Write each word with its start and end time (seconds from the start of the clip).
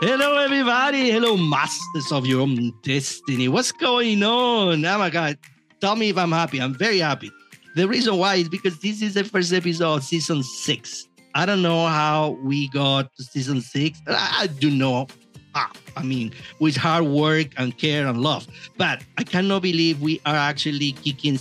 Hello, 0.00 0.36
everybody. 0.36 1.10
Hello, 1.10 1.38
masters 1.38 2.12
of 2.12 2.26
your 2.26 2.42
own 2.42 2.70
destiny. 2.82 3.48
What's 3.48 3.72
going 3.72 4.22
on? 4.22 4.84
Oh 4.84 4.98
my 4.98 5.08
God. 5.08 5.38
Tell 5.80 5.96
me 5.96 6.10
if 6.10 6.18
I'm 6.18 6.32
happy. 6.32 6.60
I'm 6.60 6.74
very 6.74 6.98
happy. 6.98 7.30
The 7.76 7.88
reason 7.88 8.18
why 8.18 8.34
is 8.34 8.50
because 8.50 8.78
this 8.80 9.00
is 9.00 9.14
the 9.14 9.24
first 9.24 9.54
episode 9.54 9.94
of 9.94 10.04
season 10.04 10.42
six. 10.42 11.08
I 11.34 11.46
don't 11.46 11.62
know 11.62 11.86
how 11.86 12.36
we 12.42 12.68
got 12.68 13.10
to 13.16 13.24
season 13.24 13.62
six. 13.62 13.98
I 14.06 14.48
do 14.58 14.70
know. 14.70 15.06
Ah, 15.54 15.72
I 15.96 16.02
mean, 16.02 16.30
with 16.60 16.76
hard 16.76 17.06
work 17.06 17.46
and 17.56 17.76
care 17.78 18.06
and 18.06 18.20
love. 18.20 18.46
But 18.76 19.02
I 19.16 19.24
cannot 19.24 19.62
believe 19.62 20.02
we 20.02 20.20
are 20.26 20.36
actually 20.36 20.92
kicking 20.92 21.38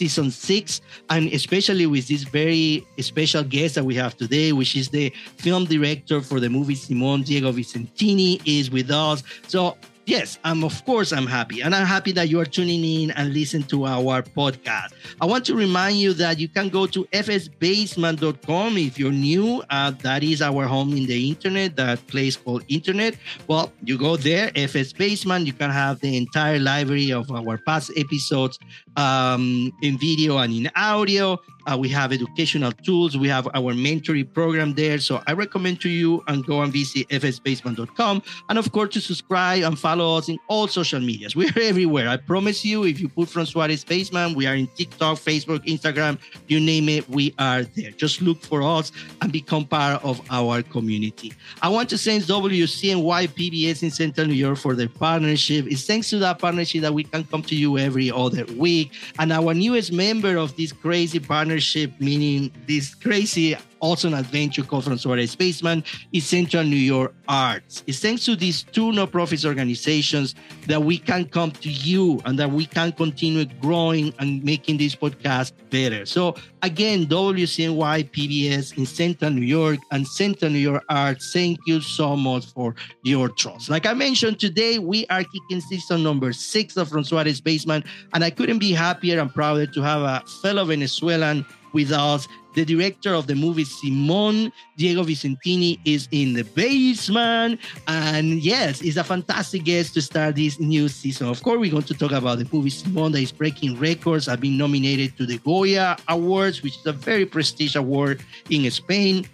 season 0.00 0.30
six, 0.30 0.80
and 1.10 1.28
especially 1.32 1.84
with 1.84 2.08
this 2.08 2.22
very 2.22 2.86
special 3.00 3.44
guest 3.44 3.74
that 3.74 3.84
we 3.84 3.94
have 3.94 4.16
today, 4.16 4.50
which 4.52 4.74
is 4.74 4.88
the 4.88 5.10
film 5.36 5.66
director 5.66 6.22
for 6.22 6.40
the 6.40 6.48
movie 6.48 6.74
Simon 6.74 7.22
Diego 7.22 7.52
Vicentini, 7.52 8.40
is 8.46 8.70
with 8.70 8.90
us. 8.90 9.22
So 9.46 9.76
yes, 10.10 10.38
I'm 10.42 10.64
of 10.64 10.84
course 10.84 11.12
I'm 11.12 11.26
happy, 11.26 11.60
and 11.62 11.74
I'm 11.74 11.86
happy 11.86 12.12
that 12.12 12.28
you 12.28 12.40
are 12.40 12.44
tuning 12.44 12.84
in 12.84 13.10
and 13.12 13.32
listen 13.32 13.62
to 13.64 13.86
our 13.86 14.22
podcast. 14.22 14.92
I 15.20 15.26
want 15.26 15.44
to 15.46 15.54
remind 15.54 15.96
you 15.98 16.12
that 16.14 16.38
you 16.38 16.48
can 16.48 16.68
go 16.68 16.86
to 16.86 17.04
fsbasement.com 17.04 18.78
if 18.78 18.98
you're 18.98 19.12
new. 19.12 19.62
Uh, 19.70 19.92
that 20.02 20.24
is 20.24 20.42
our 20.42 20.66
home 20.66 20.96
in 20.96 21.06
the 21.06 21.28
internet, 21.28 21.76
that 21.76 22.04
place 22.08 22.36
called 22.36 22.64
internet. 22.68 23.14
Well, 23.46 23.72
you 23.84 23.96
go 23.98 24.16
there, 24.16 24.50
FS 24.56 24.92
Basement. 24.92 25.46
You 25.46 25.52
can 25.52 25.70
have 25.70 26.00
the 26.00 26.16
entire 26.16 26.58
library 26.58 27.12
of 27.12 27.30
our 27.30 27.58
past 27.58 27.92
episodes 27.96 28.58
um, 28.96 29.72
in 29.82 29.98
video 29.98 30.38
and 30.38 30.52
in 30.52 30.70
audio. 30.76 31.38
Uh, 31.66 31.76
we 31.76 31.88
have 31.88 32.12
educational 32.12 32.72
tools. 32.72 33.16
We 33.16 33.28
have 33.28 33.46
our 33.48 33.74
mentoring 33.74 34.32
program 34.32 34.74
there. 34.74 34.98
So 34.98 35.22
I 35.26 35.34
recommend 35.34 35.80
to 35.82 35.88
you 35.90 36.24
and 36.26 36.44
go 36.44 36.62
and 36.62 36.72
visit 36.72 37.08
fsbasement.com. 37.08 38.22
And 38.48 38.58
of 38.58 38.72
course, 38.72 38.94
to 38.94 39.00
subscribe 39.00 39.62
and 39.64 39.78
follow 39.78 40.16
us 40.16 40.28
in 40.28 40.38
all 40.48 40.68
social 40.68 41.00
medias. 41.00 41.36
We're 41.36 41.52
everywhere. 41.60 42.08
I 42.08 42.16
promise 42.16 42.64
you, 42.64 42.84
if 42.84 42.98
you 42.98 43.08
put 43.08 43.28
From 43.28 43.46
Suarez 43.46 43.84
Basement, 43.84 44.36
we 44.36 44.46
are 44.46 44.54
in 44.54 44.68
TikTok, 44.68 45.18
Facebook, 45.18 45.64
Instagram, 45.66 46.18
you 46.48 46.60
name 46.60 46.88
it, 46.88 47.08
we 47.08 47.34
are 47.38 47.62
there. 47.62 47.90
Just 47.90 48.22
look 48.22 48.40
for 48.42 48.62
us 48.62 48.90
and 49.20 49.30
become 49.30 49.66
part 49.66 50.02
of 50.02 50.20
our 50.30 50.62
community. 50.62 51.32
I 51.60 51.68
want 51.68 51.90
to 51.90 51.98
thank 51.98 52.24
WCNY 52.24 53.28
PBS 53.28 53.82
in 53.82 53.90
Central 53.90 54.26
New 54.26 54.34
York 54.34 54.58
for 54.58 54.74
their 54.74 54.88
partnership. 54.88 55.66
It's 55.66 55.86
thanks 55.86 56.08
to 56.10 56.18
that 56.20 56.38
partnership 56.38 56.82
that 56.82 56.94
we 56.94 57.04
can 57.04 57.24
come 57.24 57.42
to 57.42 57.54
you 57.54 57.76
every 57.78 58.10
other 58.10 58.46
week. 58.56 58.79
And 59.18 59.32
our 59.32 59.52
newest 59.52 59.92
member 59.92 60.36
of 60.36 60.56
this 60.56 60.72
crazy 60.72 61.18
partnership 61.18 61.92
meaning 61.98 62.52
this 62.66 62.94
crazy 62.94 63.56
awesome 63.80 64.14
adventure 64.14 64.62
called 64.62 64.84
from 64.84 64.98
Suarez 64.98 65.34
Basement 65.34 65.86
is 66.12 66.26
Central 66.26 66.64
New 66.64 66.76
York 66.76 67.14
Arts. 67.28 67.82
It's 67.86 68.00
thanks 68.00 68.24
to 68.26 68.36
these 68.36 68.62
two 68.62 68.92
no-profit 68.92 69.44
organizations 69.44 70.34
that 70.66 70.82
we 70.82 70.98
can 70.98 71.26
come 71.26 71.50
to 71.52 71.70
you 71.70 72.20
and 72.24 72.38
that 72.38 72.50
we 72.50 72.66
can 72.66 72.92
continue 72.92 73.44
growing 73.60 74.14
and 74.18 74.42
making 74.44 74.78
this 74.78 74.94
podcast 74.94 75.52
better. 75.70 76.06
So 76.06 76.36
again, 76.62 77.06
WCNY 77.06 78.10
PBS 78.10 78.76
in 78.76 78.86
Central 78.86 79.30
New 79.30 79.46
York 79.46 79.78
and 79.90 80.06
Central 80.06 80.50
New 80.50 80.58
York 80.58 80.84
Arts, 80.88 81.32
thank 81.32 81.58
you 81.66 81.80
so 81.80 82.16
much 82.16 82.46
for 82.46 82.74
your 83.02 83.28
trust. 83.28 83.70
Like 83.70 83.86
I 83.86 83.94
mentioned 83.94 84.38
today, 84.38 84.78
we 84.78 85.06
are 85.06 85.24
kicking 85.24 85.60
season 85.60 86.02
number 86.02 86.32
six 86.32 86.76
of 86.76 86.88
From 86.88 87.04
Suarez 87.04 87.40
Basement, 87.40 87.86
and 88.14 88.24
I 88.24 88.30
couldn't 88.30 88.58
be 88.58 88.72
happier 88.72 89.20
and 89.20 89.32
prouder 89.32 89.66
to 89.66 89.82
have 89.82 90.02
a 90.02 90.22
fellow 90.42 90.64
Venezuelan 90.64 91.46
with 91.72 91.92
us 91.92 92.28
the 92.54 92.64
director 92.64 93.14
of 93.14 93.26
the 93.26 93.34
movie 93.34 93.64
Simon, 93.64 94.52
Diego 94.76 95.04
Vicentini, 95.04 95.78
is 95.84 96.08
in 96.10 96.32
the 96.32 96.42
basement. 96.42 97.60
And 97.86 98.42
yes, 98.42 98.82
it's 98.82 98.96
a 98.96 99.04
fantastic 99.04 99.64
guest 99.64 99.94
to 99.94 100.02
start 100.02 100.36
this 100.36 100.58
new 100.58 100.88
season. 100.88 101.28
Of 101.28 101.42
course, 101.42 101.58
we're 101.58 101.70
going 101.70 101.84
to 101.84 101.94
talk 101.94 102.12
about 102.12 102.38
the 102.38 102.48
movie 102.52 102.70
Simon 102.70 103.12
that 103.12 103.20
is 103.20 103.32
breaking 103.32 103.78
records. 103.78 104.28
I've 104.28 104.40
been 104.40 104.58
nominated 104.58 105.16
to 105.18 105.26
the 105.26 105.38
Goya 105.38 105.96
Awards, 106.08 106.62
which 106.62 106.76
is 106.76 106.86
a 106.86 106.92
very 106.92 107.26
prestigious 107.26 107.76
award 107.76 108.22
in 108.48 108.68
Spain 108.70 109.28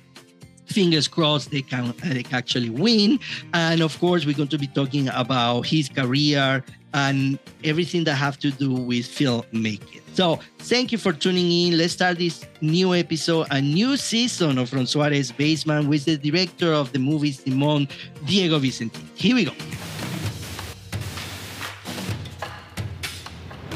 fingers 0.67 1.09
crossed 1.09 1.51
they 1.51 1.63
can, 1.63 1.87
uh, 1.87 1.93
they 2.03 2.23
can 2.23 2.35
actually 2.35 2.71
win. 2.71 3.19
And 3.55 3.81
of 3.83 3.99
course, 3.99 4.27
we're 4.27 4.37
going 4.37 4.49
to 4.49 4.59
be 4.59 4.67
talking 4.69 5.09
about 5.09 5.63
his 5.63 5.89
career 5.89 6.65
and 6.95 7.39
everything 7.65 8.05
that 8.05 8.15
have 8.15 8.39
to 8.39 8.51
do 8.51 8.73
with 8.73 9.07
filmmaking. 9.07 10.01
So 10.15 10.41
thank 10.61 10.93
you 10.93 10.99
for 10.99 11.13
tuning 11.13 11.51
in. 11.53 11.77
Let's 11.77 11.93
start 11.93 12.19
this 12.19 12.47
new 12.63 12.95
episode, 12.95 13.49
a 13.51 13.61
new 13.61 13.99
season 13.99 14.57
of 14.57 14.71
From 14.71 14.87
Suarez 14.87 15.31
Basement 15.31 15.89
with 15.89 16.07
the 16.07 16.17
director 16.17 16.73
of 16.73 16.93
the 16.93 16.99
movie 16.99 17.33
Simon 17.33 17.87
Diego 18.25 18.59
Vicente. 18.59 18.99
Here 19.15 19.35
we 19.35 19.45
go. 19.45 19.53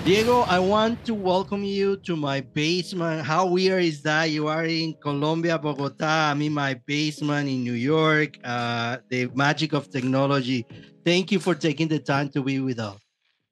Diego, 0.05 0.41
I 0.49 0.59
want 0.59 1.05
to 1.05 1.13
welcome 1.13 1.63
you 1.63 1.99
to 1.99 2.17
my 2.17 2.41
basement. 2.41 3.27
How 3.27 3.47
weird 3.47 3.85
is 3.85 4.01
that? 4.03 4.31
You 4.31 4.49
are 4.49 4.65
in 4.65 4.95
Colombia, 4.95 5.59
Bogota. 5.59 6.31
I'm 6.31 6.41
in 6.41 6.55
my 6.55 6.81
basement 6.87 7.51
in 7.51 7.63
New 7.63 7.75
York. 7.75 8.39
Uh, 8.43 8.97
the 9.11 9.31
magic 9.35 9.75
of 9.75 9.91
technology. 9.91 10.65
Thank 11.05 11.31
you 11.31 11.39
for 11.39 11.55
taking 11.55 11.87
the 11.89 11.99
time 11.99 12.31
to 12.31 12.43
be 12.43 12.61
with 12.61 12.79
us. 12.79 12.97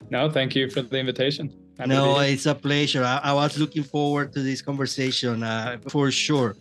No, 0.08 0.30
thank 0.30 0.54
you 0.54 0.70
for 0.70 0.80
the 0.80 0.98
invitation. 0.98 1.52
I'm 1.78 1.90
no, 1.90 2.18
it's 2.20 2.46
a 2.46 2.54
pleasure. 2.54 3.04
I, 3.04 3.20
I, 3.22 3.32
was 3.34 3.58
looking 3.58 3.82
forward 3.82 4.32
to 4.32 4.40
this 4.40 4.62
conversation 4.62 5.42
uh, 5.42 5.76
for 5.88 6.10
sure. 6.10 6.56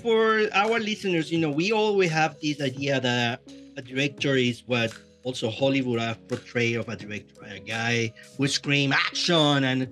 For 0.00 0.48
our 0.54 0.80
listeners, 0.80 1.30
you 1.30 1.38
know, 1.38 1.50
we 1.50 1.72
always 1.72 2.10
have 2.10 2.40
this 2.40 2.62
idea 2.62 3.00
that 3.00 3.42
a 3.76 3.82
director 3.82 4.34
is 4.34 4.62
what 4.66 4.92
also 5.26 5.50
Hollywood 5.50 5.98
have 5.98 6.26
portrayed 6.28 6.76
of 6.76 6.88
a 6.88 6.94
director, 6.94 7.42
a 7.44 7.58
guy 7.58 8.12
who 8.38 8.46
scream 8.46 8.92
action. 8.92 9.64
And 9.64 9.88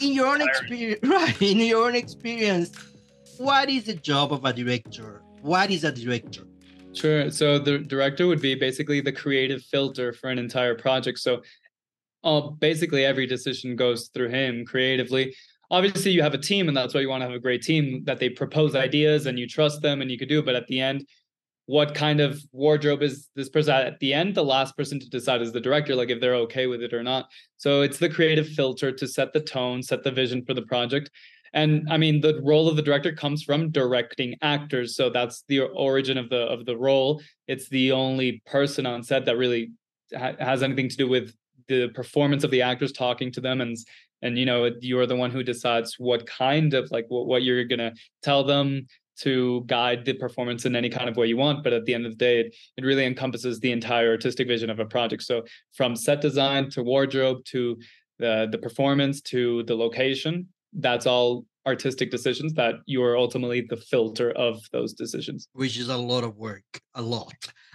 in 0.00 0.12
your 0.14 0.26
own 0.26 0.40
experience, 0.40 1.00
right? 1.04 1.42
In 1.42 1.58
your 1.58 1.86
own 1.86 1.94
experience, 1.94 2.72
what 3.36 3.68
is 3.68 3.84
the 3.84 3.94
job 3.94 4.32
of 4.32 4.46
a 4.46 4.54
director? 4.54 5.20
What 5.42 5.70
is 5.70 5.84
a 5.84 5.92
director? 5.92 6.44
Sure. 6.94 7.30
So 7.30 7.58
the 7.58 7.78
director 7.78 8.26
would 8.26 8.40
be 8.40 8.54
basically 8.54 9.02
the 9.02 9.12
creative 9.12 9.62
filter 9.62 10.14
for 10.14 10.30
an 10.30 10.38
entire 10.38 10.74
project. 10.74 11.18
So 11.18 11.42
uh, 12.22 12.40
basically 12.40 13.04
every 13.04 13.26
decision 13.26 13.76
goes 13.76 14.08
through 14.14 14.30
him 14.30 14.64
creatively. 14.64 15.36
Obviously, 15.70 16.12
you 16.12 16.22
have 16.22 16.34
a 16.34 16.38
team, 16.38 16.68
and 16.68 16.76
that's 16.76 16.94
why 16.94 17.00
you 17.00 17.08
want 17.10 17.20
to 17.22 17.26
have 17.26 17.36
a 17.36 17.40
great 17.40 17.62
team 17.62 18.04
that 18.04 18.18
they 18.18 18.30
propose 18.30 18.74
ideas 18.74 19.26
and 19.26 19.38
you 19.38 19.46
trust 19.46 19.82
them 19.82 20.00
and 20.00 20.10
you 20.10 20.16
could 20.16 20.28
do. 20.28 20.42
But 20.42 20.54
at 20.54 20.66
the 20.68 20.80
end, 20.80 21.06
what 21.66 21.94
kind 21.94 22.20
of 22.20 22.42
wardrobe 22.52 23.02
is 23.02 23.28
this 23.34 23.48
person 23.48 23.74
at 23.74 23.98
the 24.00 24.12
end? 24.12 24.34
The 24.34 24.44
last 24.44 24.76
person 24.76 25.00
to 25.00 25.08
decide 25.08 25.40
is 25.40 25.52
the 25.52 25.60
director, 25.60 25.94
like 25.94 26.10
if 26.10 26.20
they're 26.20 26.34
okay 26.36 26.66
with 26.66 26.82
it 26.82 26.92
or 26.92 27.02
not. 27.02 27.30
So 27.56 27.82
it's 27.82 27.98
the 27.98 28.10
creative 28.10 28.48
filter 28.48 28.92
to 28.92 29.08
set 29.08 29.32
the 29.32 29.40
tone, 29.40 29.82
set 29.82 30.02
the 30.02 30.10
vision 30.10 30.44
for 30.44 30.52
the 30.52 30.62
project. 30.62 31.10
And 31.54 31.86
I 31.88 31.96
mean, 31.96 32.20
the 32.20 32.40
role 32.42 32.68
of 32.68 32.76
the 32.76 32.82
director 32.82 33.12
comes 33.12 33.44
from 33.44 33.70
directing 33.70 34.34
actors, 34.42 34.96
so 34.96 35.08
that's 35.08 35.44
the 35.48 35.60
origin 35.60 36.18
of 36.18 36.28
the 36.28 36.40
of 36.40 36.66
the 36.66 36.76
role. 36.76 37.22
It's 37.46 37.68
the 37.68 37.92
only 37.92 38.42
person 38.44 38.86
on 38.86 39.04
set 39.04 39.24
that 39.26 39.38
really 39.38 39.70
ha- 40.12 40.34
has 40.40 40.64
anything 40.64 40.88
to 40.88 40.96
do 40.96 41.08
with 41.08 41.32
the 41.68 41.88
performance 41.90 42.44
of 42.44 42.50
the 42.50 42.62
actors 42.62 42.92
talking 42.92 43.30
to 43.32 43.40
them 43.40 43.60
and 43.60 43.76
and 44.20 44.36
you 44.36 44.46
know 44.46 44.70
you're 44.80 45.06
the 45.06 45.16
one 45.16 45.30
who 45.30 45.42
decides 45.42 45.94
what 45.98 46.26
kind 46.26 46.74
of 46.74 46.90
like 46.90 47.06
what, 47.08 47.26
what 47.26 47.42
you're 47.42 47.64
gonna 47.64 47.92
tell 48.22 48.42
them 48.42 48.86
to 49.16 49.62
guide 49.66 50.04
the 50.04 50.14
performance 50.14 50.64
in 50.64 50.74
any 50.76 50.88
kind 50.88 51.08
of 51.08 51.16
way 51.16 51.26
you 51.26 51.36
want 51.36 51.62
but 51.62 51.72
at 51.72 51.84
the 51.84 51.94
end 51.94 52.06
of 52.06 52.12
the 52.12 52.16
day 52.16 52.40
it, 52.40 52.54
it 52.76 52.84
really 52.84 53.04
encompasses 53.04 53.60
the 53.60 53.72
entire 53.72 54.10
artistic 54.10 54.46
vision 54.46 54.70
of 54.70 54.78
a 54.80 54.86
project 54.86 55.22
so 55.22 55.42
from 55.72 55.96
set 55.96 56.20
design 56.20 56.68
to 56.70 56.82
wardrobe 56.82 57.44
to 57.44 57.78
the 58.18 58.48
the 58.50 58.58
performance 58.58 59.20
to 59.20 59.62
the 59.64 59.74
location 59.74 60.46
that's 60.74 61.06
all 61.06 61.44
artistic 61.66 62.10
decisions 62.10 62.52
that 62.52 62.74
you 62.84 63.02
are 63.02 63.16
ultimately 63.16 63.62
the 63.62 63.76
filter 63.76 64.30
of 64.32 64.60
those 64.72 64.92
decisions 64.92 65.48
which 65.52 65.78
is 65.78 65.88
a 65.88 65.96
lot 65.96 66.24
of 66.24 66.36
work 66.36 66.64
a 66.94 67.02
lot 67.02 67.32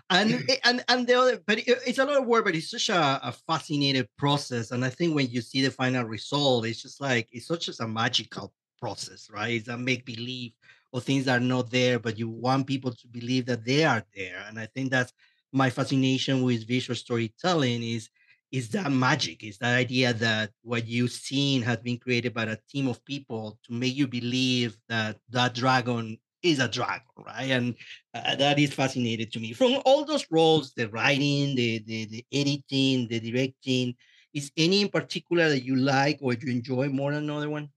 and 0.09 0.49
and 0.63 0.83
and 0.87 1.07
the 1.07 1.13
other, 1.13 1.39
but 1.45 1.59
it's 1.65 1.99
a 1.99 2.05
lot 2.05 2.17
of 2.17 2.25
work, 2.25 2.45
but 2.45 2.55
it's 2.55 2.71
such 2.71 2.89
a, 2.89 3.19
a 3.23 3.31
fascinating 3.31 4.05
process. 4.17 4.71
And 4.71 4.83
I 4.83 4.89
think 4.89 5.15
when 5.15 5.27
you 5.29 5.41
see 5.41 5.61
the 5.61 5.71
final 5.71 6.03
result, 6.03 6.65
it's 6.65 6.81
just 6.81 7.01
like 7.01 7.29
it's 7.31 7.47
such 7.47 7.69
a 7.79 7.87
magical 7.87 8.53
process, 8.79 9.29
right? 9.31 9.51
It's 9.51 9.67
a 9.67 9.77
make 9.77 10.05
believe 10.05 10.53
or 10.91 11.01
things 11.01 11.25
that 11.25 11.41
are 11.41 11.45
not 11.45 11.69
there, 11.69 11.99
but 11.99 12.17
you 12.17 12.29
want 12.29 12.67
people 12.67 12.91
to 12.91 13.07
believe 13.07 13.45
that 13.45 13.65
they 13.65 13.83
are 13.83 14.03
there. 14.15 14.43
And 14.47 14.59
I 14.59 14.65
think 14.67 14.91
that's 14.91 15.13
my 15.51 15.69
fascination 15.69 16.43
with 16.43 16.67
visual 16.67 16.95
storytelling 16.95 17.83
is 17.83 18.09
is 18.51 18.69
that 18.69 18.91
magic, 18.91 19.43
is 19.43 19.59
that 19.59 19.77
idea 19.77 20.11
that 20.11 20.49
what 20.63 20.87
you've 20.87 21.11
seen 21.11 21.61
has 21.61 21.77
been 21.77 21.99
created 21.99 22.33
by 22.33 22.43
a 22.45 22.57
team 22.67 22.87
of 22.87 23.03
people 23.05 23.59
to 23.63 23.73
make 23.73 23.95
you 23.95 24.07
believe 24.07 24.75
that 24.87 25.17
that 25.29 25.53
dragon 25.53 26.17
is 26.41 26.59
a 26.59 26.67
dragon, 26.67 27.05
right? 27.25 27.51
And 27.51 27.75
uh, 28.13 28.35
that 28.35 28.57
is 28.57 28.73
fascinating 28.73 29.29
to 29.29 29.39
me. 29.39 29.53
From 29.53 29.79
all 29.85 30.03
those 30.03 30.25
roles, 30.31 30.73
the 30.73 30.89
writing, 30.89 31.55
the, 31.55 31.79
the, 31.85 32.05
the 32.05 32.25
editing, 32.31 33.07
the 33.07 33.19
directing, 33.19 33.93
is 34.33 34.51
any 34.57 34.81
in 34.81 34.89
particular 34.89 35.49
that 35.49 35.63
you 35.63 35.75
like 35.75 36.17
or 36.21 36.33
you 36.33 36.51
enjoy 36.51 36.89
more 36.89 37.11
than 37.11 37.25
another 37.25 37.49
one? 37.49 37.69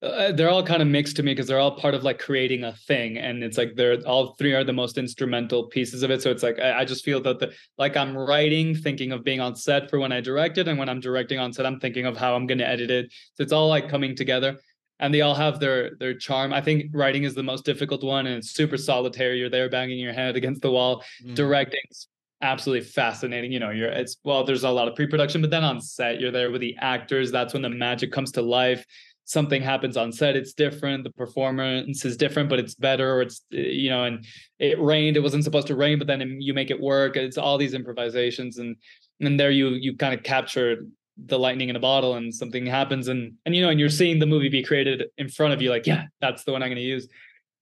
Uh, 0.00 0.30
they're 0.30 0.50
all 0.50 0.62
kind 0.62 0.80
of 0.80 0.86
mixed 0.86 1.16
to 1.16 1.22
me 1.24 1.32
because 1.32 1.48
they're 1.48 1.58
all 1.58 1.76
part 1.76 1.94
of 1.94 2.04
like 2.04 2.20
creating 2.20 2.62
a 2.64 2.72
thing 2.72 3.18
and 3.18 3.42
it's 3.42 3.58
like 3.58 3.74
they're 3.74 4.00
all 4.06 4.34
three 4.34 4.54
are 4.54 4.62
the 4.62 4.72
most 4.72 4.96
instrumental 4.96 5.64
pieces 5.64 6.04
of 6.04 6.10
it 6.10 6.22
so 6.22 6.30
it's 6.30 6.44
like 6.44 6.60
i, 6.60 6.80
I 6.80 6.84
just 6.84 7.04
feel 7.04 7.20
that 7.22 7.40
the 7.40 7.52
like 7.78 7.96
i'm 7.96 8.16
writing 8.16 8.76
thinking 8.76 9.10
of 9.10 9.24
being 9.24 9.40
on 9.40 9.56
set 9.56 9.90
for 9.90 9.98
when 9.98 10.12
i 10.12 10.20
direct 10.20 10.56
it 10.56 10.68
and 10.68 10.78
when 10.78 10.88
i'm 10.88 11.00
directing 11.00 11.40
on 11.40 11.52
set 11.52 11.66
i'm 11.66 11.80
thinking 11.80 12.06
of 12.06 12.16
how 12.16 12.36
i'm 12.36 12.46
going 12.46 12.58
to 12.58 12.68
edit 12.68 12.90
it. 12.90 13.12
So 13.34 13.42
it's 13.42 13.52
all 13.52 13.68
like 13.68 13.88
coming 13.88 14.14
together 14.14 14.58
and 15.00 15.14
they 15.14 15.20
all 15.20 15.34
have 15.34 15.60
their 15.60 15.94
their 15.96 16.14
charm. 16.14 16.52
I 16.52 16.60
think 16.60 16.90
writing 16.92 17.24
is 17.24 17.34
the 17.34 17.42
most 17.42 17.64
difficult 17.64 18.02
one 18.02 18.26
and 18.26 18.36
it's 18.36 18.50
super 18.50 18.76
solitary. 18.76 19.38
You're 19.38 19.50
there 19.50 19.68
banging 19.68 19.98
your 19.98 20.12
head 20.12 20.36
against 20.36 20.62
the 20.62 20.70
wall. 20.70 21.04
Mm. 21.24 21.34
directing's 21.34 22.08
absolutely 22.40 22.86
fascinating 22.86 23.50
you 23.50 23.58
know 23.58 23.70
you're 23.70 23.88
it's 23.88 24.18
well 24.22 24.44
there's 24.44 24.62
a 24.62 24.70
lot 24.70 24.86
of 24.86 24.94
pre-production 24.94 25.40
but 25.40 25.50
then 25.50 25.64
on 25.64 25.80
set 25.80 26.20
you're 26.20 26.30
there 26.30 26.50
with 26.50 26.60
the 26.60 26.76
actors. 26.78 27.30
That's 27.30 27.52
when 27.52 27.62
the 27.62 27.70
magic 27.70 28.12
comes 28.12 28.32
to 28.32 28.42
life 28.42 28.84
something 29.28 29.60
happens 29.60 29.96
on 29.96 30.10
set 30.10 30.36
it's 30.36 30.54
different 30.54 31.04
the 31.04 31.10
performance 31.10 32.04
is 32.04 32.16
different 32.16 32.48
but 32.48 32.58
it's 32.58 32.74
better 32.74 33.12
or 33.12 33.20
it's 33.20 33.42
you 33.50 33.90
know 33.90 34.04
and 34.04 34.24
it 34.58 34.80
rained 34.80 35.18
it 35.18 35.20
wasn't 35.20 35.44
supposed 35.44 35.66
to 35.66 35.76
rain 35.76 35.98
but 35.98 36.06
then 36.06 36.38
you 36.40 36.54
make 36.54 36.70
it 36.70 36.80
work 36.80 37.14
it's 37.14 37.36
all 37.36 37.58
these 37.58 37.74
improvisations 37.74 38.56
and 38.56 38.74
and 39.20 39.38
there 39.38 39.50
you 39.50 39.68
you 39.68 39.94
kind 39.96 40.14
of 40.14 40.22
capture 40.22 40.78
the 41.26 41.38
lightning 41.38 41.68
in 41.68 41.76
a 41.76 41.80
bottle 41.80 42.14
and 42.14 42.34
something 42.34 42.64
happens 42.64 43.08
and 43.08 43.34
and 43.44 43.54
you 43.54 43.60
know 43.60 43.68
and 43.68 43.78
you're 43.78 43.90
seeing 43.90 44.18
the 44.18 44.26
movie 44.26 44.48
be 44.48 44.62
created 44.62 45.04
in 45.18 45.28
front 45.28 45.52
of 45.52 45.60
you 45.60 45.68
like 45.68 45.86
yeah 45.86 46.04
that's 46.20 46.44
the 46.44 46.52
one 46.52 46.62
i'm 46.62 46.68
going 46.68 46.76
to 46.76 46.82
use. 46.82 47.06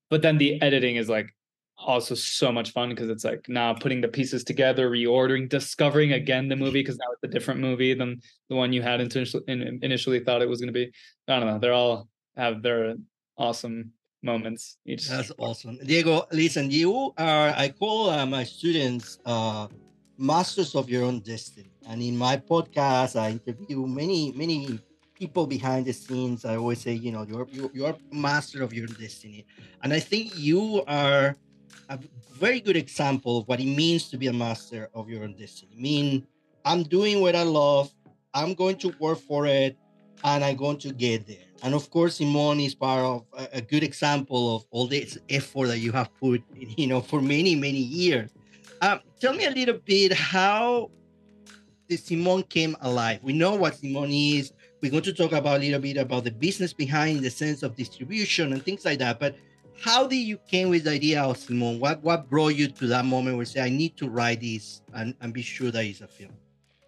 But 0.09 0.23
then 0.23 0.39
the 0.39 0.63
editing 0.63 0.97
is 0.97 1.09
like 1.09 1.35
also 1.79 2.15
so 2.15 2.51
much 2.51 2.71
fun 2.71 2.89
because 2.89 3.11
it's 3.11 3.25
like 3.25 3.49
now 3.49 3.75
putting 3.75 4.01
the 4.01 4.09
pieces 4.09 4.45
together, 4.45 4.91
reordering, 4.91 5.49
discovering 5.49 6.13
again 6.13 6.49
the 6.49 6.57
movie 6.57 6.81
because 6.81 6.97
now 6.97 7.07
it's 7.13 7.25
a 7.25 7.29
different 7.29 7.61
movie 7.61 7.95
than 7.95 8.21
the 8.49 8.57
one 8.57 8.73
you 8.73 8.83
had 8.83 9.01
initially 9.01 9.43
initially 9.83 10.21
thought 10.21 10.43
it 10.43 10.49
was 10.49 10.61
going 10.61 10.73
to 10.73 10.73
be. 10.73 10.91
I 11.29 11.39
don't 11.39 11.47
know. 11.47 11.59
They're 11.59 11.73
all 11.73 12.09
have 12.37 12.63
their 12.63 12.95
awesome 13.37 13.93
moments. 14.23 14.79
Each 14.87 15.09
that's 15.09 15.33
awesome, 15.39 15.79
Diego. 15.85 16.27
Listen, 16.33 16.71
you 16.71 17.13
are 17.19 17.49
I 17.57 17.69
call 17.69 18.11
uh, 18.11 18.25
my 18.27 18.45
students 18.45 19.19
uh, 19.27 19.69
masters 20.17 20.75
of 20.75 20.89
your 20.89 21.05
own 21.05 21.21
destiny, 21.21 21.71
and 21.89 22.03
in 22.03 22.17
my 22.17 22.37
podcast 22.37 23.17
I 23.21 23.33
interview 23.33 23.87
many 23.87 24.33
many 24.33 24.81
people 25.15 25.47
behind 25.47 25.87
the 25.87 25.93
scenes. 25.93 26.45
I 26.45 26.57
always 26.57 26.81
say, 26.81 26.93
you 26.93 27.13
know, 27.13 27.25
you're 27.29 27.47
you're 27.73 27.97
master 28.13 28.63
of 28.63 28.73
your 28.73 28.87
destiny, 28.87 29.47
and 29.83 29.93
I 29.93 30.01
think 30.01 30.39
you 30.39 30.83
are 30.89 31.37
a 31.89 31.99
very 32.33 32.61
good 32.61 32.77
example 32.77 33.39
of 33.39 33.49
what 33.49 33.61
it 33.61 33.67
means 33.67 34.09
to 34.11 34.19
be 34.19 34.27
a 34.27 34.33
master 34.33 34.89
of 34.95 35.09
your 35.09 35.25
own 35.25 35.35
destiny. 35.35 35.73
I 35.77 35.81
mean, 35.81 36.27
I'm 36.65 36.83
doing 36.83 37.21
what 37.21 37.35
I 37.37 37.43
love, 37.43 37.93
I'm 38.35 38.55
going 38.55 38.77
to 38.79 38.95
work 38.99 39.19
for 39.19 39.47
it, 39.47 39.77
and 40.25 40.45
I'm 40.45 40.57
going 40.57 40.79
to 40.79 40.93
get 40.93 41.27
there. 41.27 41.37
And 41.63 41.75
of 41.75 41.91
course, 41.91 42.19
Simon 42.19 42.61
is 42.61 42.75
part 42.75 43.05
of 43.05 43.25
a, 43.33 43.59
a 43.59 43.61
good 43.61 43.83
example 43.83 44.57
of 44.57 44.67
all 44.71 44.87
this 44.87 45.19
effort 45.29 45.69
that 45.69 45.79
you 45.79 45.93
have 45.93 46.15
put, 46.19 46.43
you 46.55 46.87
know, 46.87 47.01
for 47.01 47.21
many, 47.21 47.55
many 47.55 47.79
years. 47.79 48.31
Um, 48.83 49.01
tell 49.21 49.33
me 49.33 49.47
a 49.47 49.51
little 49.51 49.79
bit 49.79 50.13
how 50.13 50.91
the 51.89 51.97
Simon 51.97 52.43
came 52.43 52.77
alive. 52.81 53.21
We 53.23 53.33
know 53.33 53.55
what 53.55 53.77
Simon 53.77 54.11
is. 54.11 54.53
We're 54.83 54.91
going 54.91 55.05
to 55.05 55.15
talk 55.15 55.33
about 55.33 55.57
a 55.57 55.61
little 55.61 55.81
bit 55.81 55.97
about 55.97 56.25
the 56.25 56.31
business 56.31 56.73
behind 56.73 57.21
the 57.21 57.31
sense 57.31 57.63
of 57.63 57.75
distribution 57.77 58.53
and 58.53 58.63
things 58.63 58.85
like 58.85 58.99
that. 58.99 59.19
But 59.19 59.37
how 59.83 60.07
did 60.07 60.17
you 60.17 60.39
came 60.39 60.69
with 60.71 60.85
the 60.85 60.91
idea 60.91 61.23
of 61.23 61.37
Simon? 61.37 61.79
What 61.79 62.03
what 62.03 62.29
brought 62.29 62.55
you 62.55 62.69
to 62.69 62.87
that 62.89 63.05
moment 63.05 63.37
where 63.37 63.43
you 63.43 63.47
say 63.47 63.61
I 63.61 63.69
need 63.69 63.97
to 63.99 64.09
write 64.09 64.41
this 64.41 64.83
and, 64.95 65.15
and 65.21 65.33
be 65.33 65.43
sure 65.43 65.71
that 65.71 65.85
it's 65.85 66.01
a 66.01 66.09
film? 66.09 66.33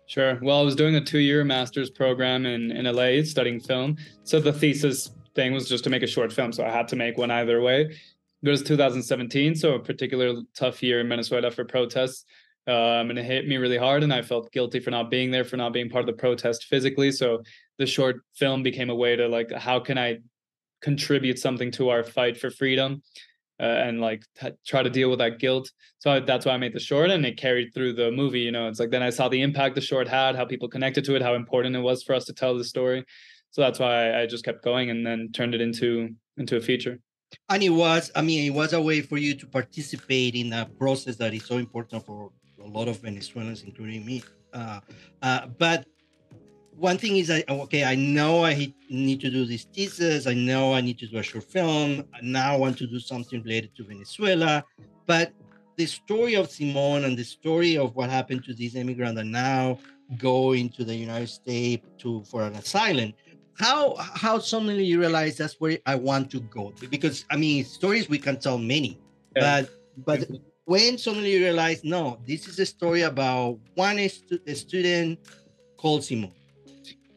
Sure. 0.06 0.38
Well, 0.40 0.58
I 0.58 0.62
was 0.62 0.74
doing 0.74 0.94
a 0.94 1.04
two-year 1.04 1.44
master's 1.44 1.90
program 1.90 2.46
in, 2.46 2.70
in 2.72 2.86
LA 2.86 3.22
studying 3.24 3.60
film. 3.60 3.98
So 4.24 4.40
the 4.40 4.52
thesis 4.52 5.10
thing 5.34 5.52
was 5.52 5.68
just 5.68 5.84
to 5.84 5.90
make 5.90 6.02
a 6.02 6.06
short 6.06 6.32
film. 6.32 6.50
So 6.50 6.64
I 6.64 6.70
had 6.70 6.88
to 6.88 6.96
make 6.96 7.18
one 7.18 7.30
either 7.30 7.60
way. 7.60 7.94
It 8.42 8.48
was 8.48 8.62
2017, 8.62 9.54
so 9.54 9.74
a 9.74 9.78
particular 9.78 10.40
tough 10.54 10.82
year 10.82 11.00
in 11.00 11.08
Venezuela 11.08 11.50
for 11.50 11.64
protests. 11.64 12.24
Um, 12.66 13.10
and 13.10 13.18
it 13.18 13.24
hit 13.24 13.48
me 13.48 13.56
really 13.56 13.78
hard, 13.78 14.02
and 14.02 14.12
I 14.12 14.22
felt 14.22 14.52
guilty 14.52 14.78
for 14.78 14.90
not 14.90 15.10
being 15.10 15.30
there, 15.30 15.44
for 15.44 15.56
not 15.56 15.72
being 15.72 15.88
part 15.88 16.02
of 16.02 16.06
the 16.06 16.20
protest 16.20 16.64
physically. 16.64 17.10
So 17.10 17.42
the 17.78 17.86
short 17.86 18.20
film 18.34 18.62
became 18.62 18.90
a 18.90 18.94
way 18.94 19.16
to 19.16 19.26
like, 19.26 19.50
how 19.52 19.80
can 19.80 19.98
I 19.98 20.18
contribute 20.82 21.38
something 21.38 21.70
to 21.72 21.88
our 21.88 22.02
fight 22.02 22.38
for 22.38 22.50
freedom 22.50 23.02
uh, 23.60 23.64
and 23.64 24.00
like 24.00 24.22
t- 24.40 24.50
try 24.66 24.82
to 24.82 24.90
deal 24.90 25.10
with 25.10 25.18
that 25.18 25.38
guilt. 25.38 25.70
So 25.98 26.10
I, 26.10 26.20
that's 26.20 26.46
why 26.46 26.52
I 26.52 26.58
made 26.58 26.72
the 26.72 26.80
short 26.80 27.10
and 27.10 27.24
it 27.26 27.36
carried 27.36 27.74
through 27.74 27.94
the 27.94 28.10
movie. 28.10 28.40
You 28.40 28.52
know, 28.52 28.68
it's 28.68 28.80
like 28.80 28.90
then 28.90 29.02
I 29.02 29.10
saw 29.10 29.28
the 29.28 29.42
impact 29.42 29.74
the 29.74 29.80
short 29.80 30.08
had, 30.08 30.36
how 30.36 30.44
people 30.44 30.68
connected 30.68 31.04
to 31.06 31.16
it, 31.16 31.22
how 31.22 31.34
important 31.34 31.74
it 31.74 31.80
was 31.80 32.02
for 32.02 32.14
us 32.14 32.24
to 32.26 32.32
tell 32.32 32.56
the 32.56 32.64
story. 32.64 33.04
So 33.50 33.62
that's 33.62 33.78
why 33.78 34.10
I, 34.10 34.22
I 34.22 34.26
just 34.26 34.44
kept 34.44 34.62
going 34.62 34.90
and 34.90 35.06
then 35.06 35.30
turned 35.32 35.54
it 35.54 35.60
into 35.60 36.10
into 36.36 36.56
a 36.56 36.60
feature. 36.60 37.00
And 37.48 37.62
it 37.62 37.70
was, 37.70 38.10
I 38.14 38.22
mean, 38.22 38.44
it 38.46 38.54
was 38.54 38.72
a 38.72 38.80
way 38.80 39.00
for 39.02 39.18
you 39.18 39.34
to 39.34 39.46
participate 39.46 40.34
in 40.34 40.52
a 40.52 40.64
process 40.64 41.16
that 41.16 41.34
is 41.34 41.44
so 41.44 41.58
important 41.58 42.06
for 42.06 42.30
a 42.62 42.66
lot 42.66 42.88
of 42.88 43.00
Venezuelans, 43.00 43.62
including 43.62 44.06
me. 44.06 44.22
Uh, 44.52 44.80
uh, 45.22 45.46
but 45.46 45.86
one 46.78 46.96
thing 46.96 47.16
is 47.16 47.30
I 47.30 47.44
okay, 47.48 47.84
I 47.84 47.94
know 47.94 48.44
I 48.44 48.72
need 48.88 49.20
to 49.20 49.30
do 49.30 49.44
this 49.44 49.64
thesis. 49.64 50.26
I 50.26 50.34
know 50.34 50.74
I 50.74 50.80
need 50.80 50.98
to 51.00 51.06
do 51.06 51.18
a 51.18 51.22
short 51.22 51.44
film. 51.44 52.04
Now 52.22 52.54
I 52.54 52.56
want 52.56 52.78
to 52.78 52.86
do 52.86 53.00
something 53.00 53.42
related 53.42 53.74
to 53.76 53.84
Venezuela. 53.84 54.64
But 55.06 55.32
the 55.76 55.86
story 55.86 56.34
of 56.34 56.50
Simon 56.50 57.04
and 57.04 57.16
the 57.18 57.24
story 57.24 57.76
of 57.76 57.94
what 57.96 58.10
happened 58.10 58.44
to 58.44 58.54
these 58.54 58.76
immigrants 58.76 59.16
that 59.16 59.26
now 59.26 59.78
go 60.18 60.52
into 60.52 60.84
the 60.84 60.94
United 60.94 61.28
States 61.28 61.84
to 61.98 62.22
for 62.24 62.42
an 62.42 62.54
asylum. 62.54 63.12
How 63.58 63.96
how 63.96 64.38
suddenly 64.38 64.84
you 64.84 65.00
realize 65.00 65.36
that's 65.36 65.56
where 65.58 65.78
I 65.84 65.96
want 65.96 66.30
to 66.30 66.40
go? 66.40 66.72
Because 66.90 67.24
I 67.30 67.36
mean 67.36 67.64
stories 67.64 68.08
we 68.08 68.18
can 68.18 68.38
tell 68.38 68.58
many, 68.58 69.00
yeah. 69.36 69.62
but 69.96 70.20
but 70.20 70.30
when 70.64 70.96
suddenly 70.96 71.32
you 71.32 71.40
realize 71.40 71.82
no, 71.82 72.20
this 72.24 72.46
is 72.46 72.58
a 72.60 72.66
story 72.66 73.02
about 73.02 73.58
one 73.74 74.08
stu- 74.08 74.40
student 74.54 75.18
called 75.76 76.04
Simon 76.04 76.32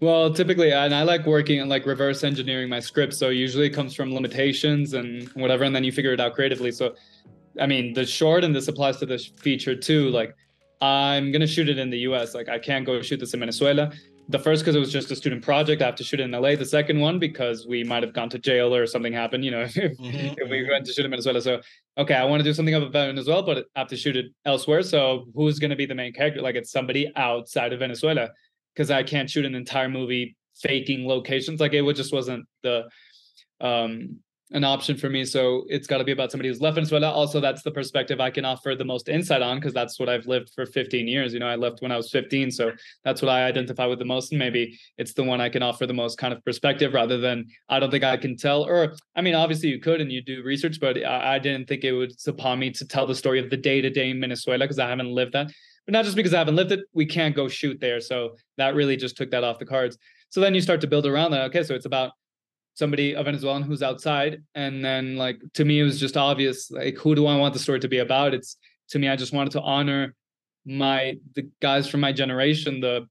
well, 0.02 0.34
typically, 0.34 0.74
and 0.74 0.96
I 0.96 1.04
like 1.04 1.28
working 1.28 1.60
and 1.60 1.70
like 1.70 1.86
reverse 1.86 2.24
engineering 2.24 2.70
my 2.70 2.80
script. 2.80 3.14
So 3.14 3.30
usually 3.30 3.68
it 3.68 3.70
comes 3.70 3.94
from 3.96 4.14
limitations 4.14 4.96
and 4.96 5.30
whatever, 5.30 5.64
and 5.64 5.76
then 5.76 5.84
you 5.84 5.92
figure 5.92 6.12
it 6.12 6.20
out 6.20 6.34
creatively. 6.34 6.72
So, 6.72 6.96
I 7.60 7.68
mean, 7.68 7.94
the 7.94 8.06
short 8.06 8.44
and 8.44 8.56
this 8.56 8.68
applies 8.68 8.98
to 8.98 9.06
the 9.06 9.20
feature 9.20 9.76
too. 9.76 10.10
Like, 10.10 10.36
I'm 10.82 11.32
gonna 11.32 11.46
shoot 11.46 11.70
it 11.70 11.78
in 11.78 11.92
the 11.92 12.00
U.S. 12.00 12.34
Like, 12.34 12.50
I 12.50 12.58
can't 12.58 12.84
go 12.84 13.00
shoot 13.04 13.20
this 13.20 13.36
in 13.36 13.42
Venezuela. 13.42 13.92
The 14.30 14.40
first 14.40 14.64
because 14.64 14.76
it 14.76 14.80
was 14.80 14.92
just 14.92 15.12
a 15.12 15.16
student 15.16 15.44
project. 15.44 15.84
I 15.84 15.86
have 15.86 15.96
to 15.96 16.04
shoot 16.04 16.20
it 16.20 16.24
in 16.24 16.32
LA. 16.32 16.56
The 16.56 16.66
second 16.66 17.00
one 17.00 17.20
because 17.20 17.68
we 17.68 17.84
might 17.84 18.02
have 18.02 18.14
gone 18.14 18.30
to 18.30 18.40
jail 18.40 18.74
or 18.74 18.88
something 18.88 19.14
happened. 19.14 19.46
You 19.46 19.52
know, 19.52 19.62
if, 19.66 19.74
mm-hmm. 19.76 20.34
if 20.36 20.50
we 20.50 20.68
went 20.68 20.88
to 20.88 20.94
shoot 20.94 21.06
in 21.06 21.12
Venezuela. 21.12 21.42
So, 21.42 21.62
okay, 22.00 22.16
I 22.16 22.24
want 22.24 22.40
to 22.40 22.44
do 22.44 22.56
something 22.56 22.74
about 22.74 22.92
Venezuela, 22.92 23.44
but 23.44 23.68
I 23.76 23.80
have 23.80 23.88
to 23.90 23.98
shoot 23.98 24.16
it 24.16 24.28
elsewhere. 24.46 24.82
So, 24.82 25.28
who's 25.36 25.60
gonna 25.60 25.76
be 25.76 25.86
the 25.86 25.94
main 25.94 26.12
character? 26.12 26.42
Like, 26.42 26.56
it's 26.56 26.72
somebody 26.72 27.12
outside 27.16 27.72
of 27.72 27.80
Venezuela 27.80 28.30
because 28.74 28.92
I 28.92 29.04
can't 29.04 29.30
shoot 29.30 29.46
an 29.46 29.56
entire 29.56 29.90
movie 29.90 30.36
faking 30.62 31.08
locations. 31.08 31.60
Like 31.60 31.74
it 31.74 31.96
just 31.96 32.14
wasn't 32.14 32.46
the 32.64 32.90
um 33.60 34.20
an 34.54 34.64
option 34.64 34.98
for 34.98 35.10
me. 35.10 35.24
So 35.24 35.64
it's 35.68 35.88
got 35.88 36.00
to 36.00 36.04
be 36.04 36.12
about 36.12 36.32
somebody 36.32 36.50
who's 36.50 36.62
left 36.62 36.76
Venezuela. 36.76 37.10
Also, 37.10 37.40
that's 37.40 37.62
the 37.64 37.72
perspective 37.72 38.20
I 38.20 38.30
can 38.30 38.44
offer 38.44 38.76
the 38.76 38.86
most 38.86 39.08
insight 39.08 39.42
on 39.42 39.58
because 39.58 39.74
that's 39.74 40.00
what 40.00 40.10
I've 40.10 40.26
lived 40.26 40.52
for 40.54 40.66
15 40.66 41.08
years. 41.08 41.34
You 41.34 41.40
know, 41.40 41.48
I 41.48 41.56
left 41.56 41.82
when 41.82 41.92
I 41.92 41.98
was 41.98 42.12
15, 42.12 42.52
so 42.52 42.72
that's 43.04 43.22
what 43.22 43.30
I 43.30 43.46
identify 43.46 43.86
with 43.86 44.00
the 44.00 44.06
most, 44.06 44.32
and 44.32 44.40
maybe 44.40 44.78
it's 44.98 45.14
the 45.14 45.24
one 45.24 45.40
I 45.40 45.50
can 45.50 45.64
offer 45.64 45.86
the 45.86 45.94
most 45.94 46.18
kind 46.18 46.34
of 46.34 46.44
perspective 46.44 46.94
rather 46.94 47.18
than 47.18 47.46
I 47.70 47.80
don't 47.80 47.92
think 47.92 48.04
I 48.04 48.18
can 48.18 48.36
tell. 48.36 48.64
Or 48.64 48.96
I 49.16 49.22
mean, 49.22 49.36
obviously 49.36 49.70
you 49.70 49.80
could 49.80 50.02
and 50.02 50.12
you 50.12 50.22
do 50.22 50.44
research, 50.44 50.80
but 50.80 50.98
I, 50.98 51.36
I 51.36 51.40
didn't 51.40 51.68
think 51.68 51.84
it 51.84 51.94
would 51.94 52.12
upon 52.28 52.60
me 52.60 52.72
to 52.72 52.86
tell 52.86 53.08
the 53.08 53.16
story 53.16 53.40
of 53.40 53.50
the 53.50 53.58
day 53.58 53.82
to 53.82 53.90
day 53.90 54.10
in 54.10 54.20
Venezuela 54.20 54.66
because 54.66 54.80
I 54.80 54.90
haven't 54.90 55.12
lived 55.12 55.34
that 55.34 55.52
but 55.92 55.98
not 55.98 56.06
just 56.06 56.16
because 56.16 56.34
I 56.34 56.40
haven't 56.40 56.56
lived 56.56 56.72
it, 56.72 56.86
we 56.94 57.06
can't 57.06 57.36
go 57.36 57.50
shoot 57.50 57.80
there. 57.82 58.00
So 58.00 58.36
that 58.58 58.76
really 58.76 58.96
just 58.96 59.18
took 59.18 59.30
that 59.32 59.44
off 59.44 59.60
the 59.60 59.66
cards. 59.66 59.98
So 60.30 60.40
then 60.40 60.56
you 60.56 60.62
start 60.62 60.80
to 60.82 60.88
build 60.88 61.06
around 61.06 61.32
that. 61.32 61.42
Okay, 61.50 61.64
so 61.64 61.76
it's 61.76 61.86
about 61.86 62.14
somebody 62.76 63.14
a 63.14 63.22
Venezuelan 63.22 63.64
who's 63.64 63.84
outside, 63.84 64.42
and 64.56 64.84
then 64.84 65.18
like 65.18 65.42
to 65.56 65.66
me 65.66 65.82
it 65.82 65.84
was 65.84 66.00
just 66.00 66.16
obvious. 66.16 66.72
Like 66.72 66.98
who 66.98 67.14
do 67.14 67.28
I 67.28 67.36
want 67.36 67.54
the 67.54 67.60
story 67.60 67.82
to 67.82 67.90
be 67.90 67.98
about? 67.98 68.34
It's 68.34 68.56
to 68.92 69.00
me 69.00 69.10
I 69.10 69.18
just 69.18 69.34
wanted 69.34 69.52
to 69.52 69.62
honor 69.62 70.16
my 70.66 71.18
the 71.36 71.50
guys 71.62 71.90
from 71.90 72.00
my 72.00 72.14
generation, 72.14 72.80
the 72.80 73.08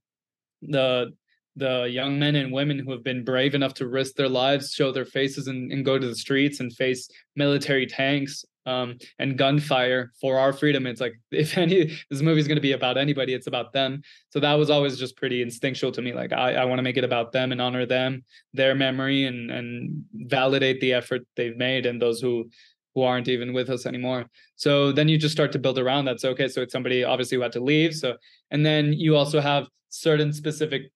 the 0.62 1.12
the 1.56 1.82
young 1.90 2.18
men 2.18 2.36
and 2.36 2.50
women 2.50 2.78
who 2.78 2.92
have 2.92 3.04
been 3.04 3.24
brave 3.24 3.54
enough 3.54 3.74
to 3.74 3.88
risk 3.88 4.14
their 4.14 4.28
lives, 4.28 4.72
show 4.72 4.90
their 4.90 5.04
faces, 5.04 5.48
and, 5.48 5.70
and 5.70 5.84
go 5.84 5.98
to 5.98 6.06
the 6.06 6.16
streets 6.16 6.60
and 6.60 6.72
face 6.74 7.10
military 7.36 7.86
tanks 7.86 8.44
um, 8.66 8.98
and 9.18 9.38
gunfire 9.38 10.12
for 10.20 10.38
our 10.38 10.52
freedom. 10.52 10.86
It's 10.86 11.00
like 11.00 11.14
if 11.30 11.56
any 11.56 11.98
this 12.10 12.22
movie 12.22 12.40
is 12.40 12.48
going 12.48 12.56
to 12.56 12.62
be 12.62 12.72
about 12.72 12.96
anybody, 12.96 13.34
it's 13.34 13.46
about 13.46 13.72
them. 13.72 14.02
So 14.30 14.40
that 14.40 14.54
was 14.54 14.70
always 14.70 14.98
just 14.98 15.16
pretty 15.16 15.42
instinctual 15.42 15.92
to 15.92 16.02
me. 16.02 16.12
Like 16.12 16.32
I, 16.32 16.54
I 16.54 16.64
want 16.64 16.78
to 16.78 16.82
make 16.82 16.96
it 16.96 17.04
about 17.04 17.32
them 17.32 17.52
and 17.52 17.60
honor 17.60 17.86
them, 17.86 18.24
their 18.52 18.74
memory, 18.74 19.24
and 19.24 19.50
and 19.50 20.04
validate 20.14 20.80
the 20.80 20.92
effort 20.92 21.22
they've 21.36 21.56
made 21.56 21.86
and 21.86 22.00
those 22.00 22.20
who 22.20 22.48
who 22.94 23.02
aren't 23.02 23.28
even 23.28 23.52
with 23.52 23.70
us 23.70 23.86
anymore. 23.86 24.26
So 24.56 24.90
then 24.92 25.08
you 25.08 25.16
just 25.16 25.32
start 25.32 25.52
to 25.52 25.58
build 25.58 25.78
around 25.78 26.06
that. 26.06 26.20
So 26.20 26.30
okay, 26.30 26.48
so 26.48 26.62
it's 26.62 26.72
somebody 26.72 27.04
obviously 27.04 27.36
who 27.36 27.42
had 27.42 27.52
to 27.52 27.60
leave. 27.60 27.94
So 27.94 28.16
and 28.50 28.64
then 28.64 28.92
you 28.92 29.16
also 29.16 29.40
have 29.40 29.68
certain 29.90 30.32
specific 30.32 30.90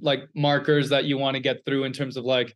like 0.00 0.28
markers 0.34 0.88
that 0.88 1.04
you 1.04 1.18
want 1.18 1.34
to 1.34 1.40
get 1.40 1.64
through 1.64 1.84
in 1.84 1.92
terms 1.92 2.16
of 2.16 2.24
like 2.24 2.54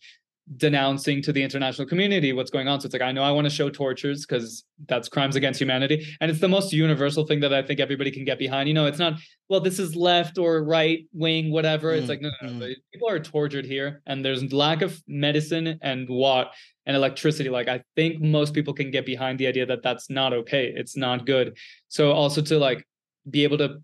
denouncing 0.57 1.23
to 1.23 1.33
the 1.33 1.43
international 1.43 1.87
community 1.87 2.33
what's 2.33 2.51
going 2.51 2.69
on. 2.69 2.81
So 2.81 2.87
it's 2.87 2.93
like, 2.93 3.03
I 3.03 3.13
know 3.13 3.23
I 3.23 3.31
want 3.31 3.45
to 3.45 3.51
show 3.51 3.71
tortures 3.71 4.27
because 4.27 4.65
that's 4.87 5.09
crimes 5.09 5.37
against 5.37 5.61
humanity. 5.61 6.07
And 6.21 6.31
it's 6.31 6.41
the 6.41 6.49
most 6.49 6.73
universal 6.73 7.27
thing 7.27 7.41
that 7.41 7.53
I 7.53 7.63
think 7.63 7.81
everybody 7.81 8.11
can 8.11 8.25
get 8.25 8.39
behind. 8.39 8.69
You 8.69 8.75
know, 8.75 8.87
it's 8.87 8.99
not, 8.99 9.15
well, 9.49 9.61
this 9.61 9.79
is 9.79 9.95
left 9.95 10.39
or 10.39 10.65
right 10.65 11.07
wing, 11.13 11.51
whatever. 11.51 11.93
Mm, 11.93 11.99
it's 11.99 12.09
like, 12.09 12.21
no, 12.21 12.31
no, 12.43 12.49
no. 12.53 12.67
Mm. 12.67 12.75
People 12.93 13.09
are 13.09 13.21
tortured 13.21 13.65
here 13.65 14.03
and 14.07 14.25
there's 14.25 14.53
lack 14.53 14.83
of 14.83 15.01
medicine 15.07 15.79
and 15.83 16.09
what 16.09 16.53
and 16.87 16.97
electricity. 16.97 17.49
Like, 17.49 17.69
I 17.69 17.83
think 17.97 18.21
most 18.21 18.55
people 18.55 18.75
can 18.75 18.91
get 18.91 19.07
behind 19.07 19.39
the 19.39 19.47
idea 19.47 19.67
that 19.67 19.83
that's 19.83 20.11
not 20.11 20.33
okay. 20.33 20.73
It's 20.75 20.97
not 20.97 21.27
good. 21.27 21.57
So 21.89 22.13
also 22.13 22.43
to 22.43 22.59
like 22.59 22.87
be 23.31 23.45
able 23.45 23.59
to 23.59 23.79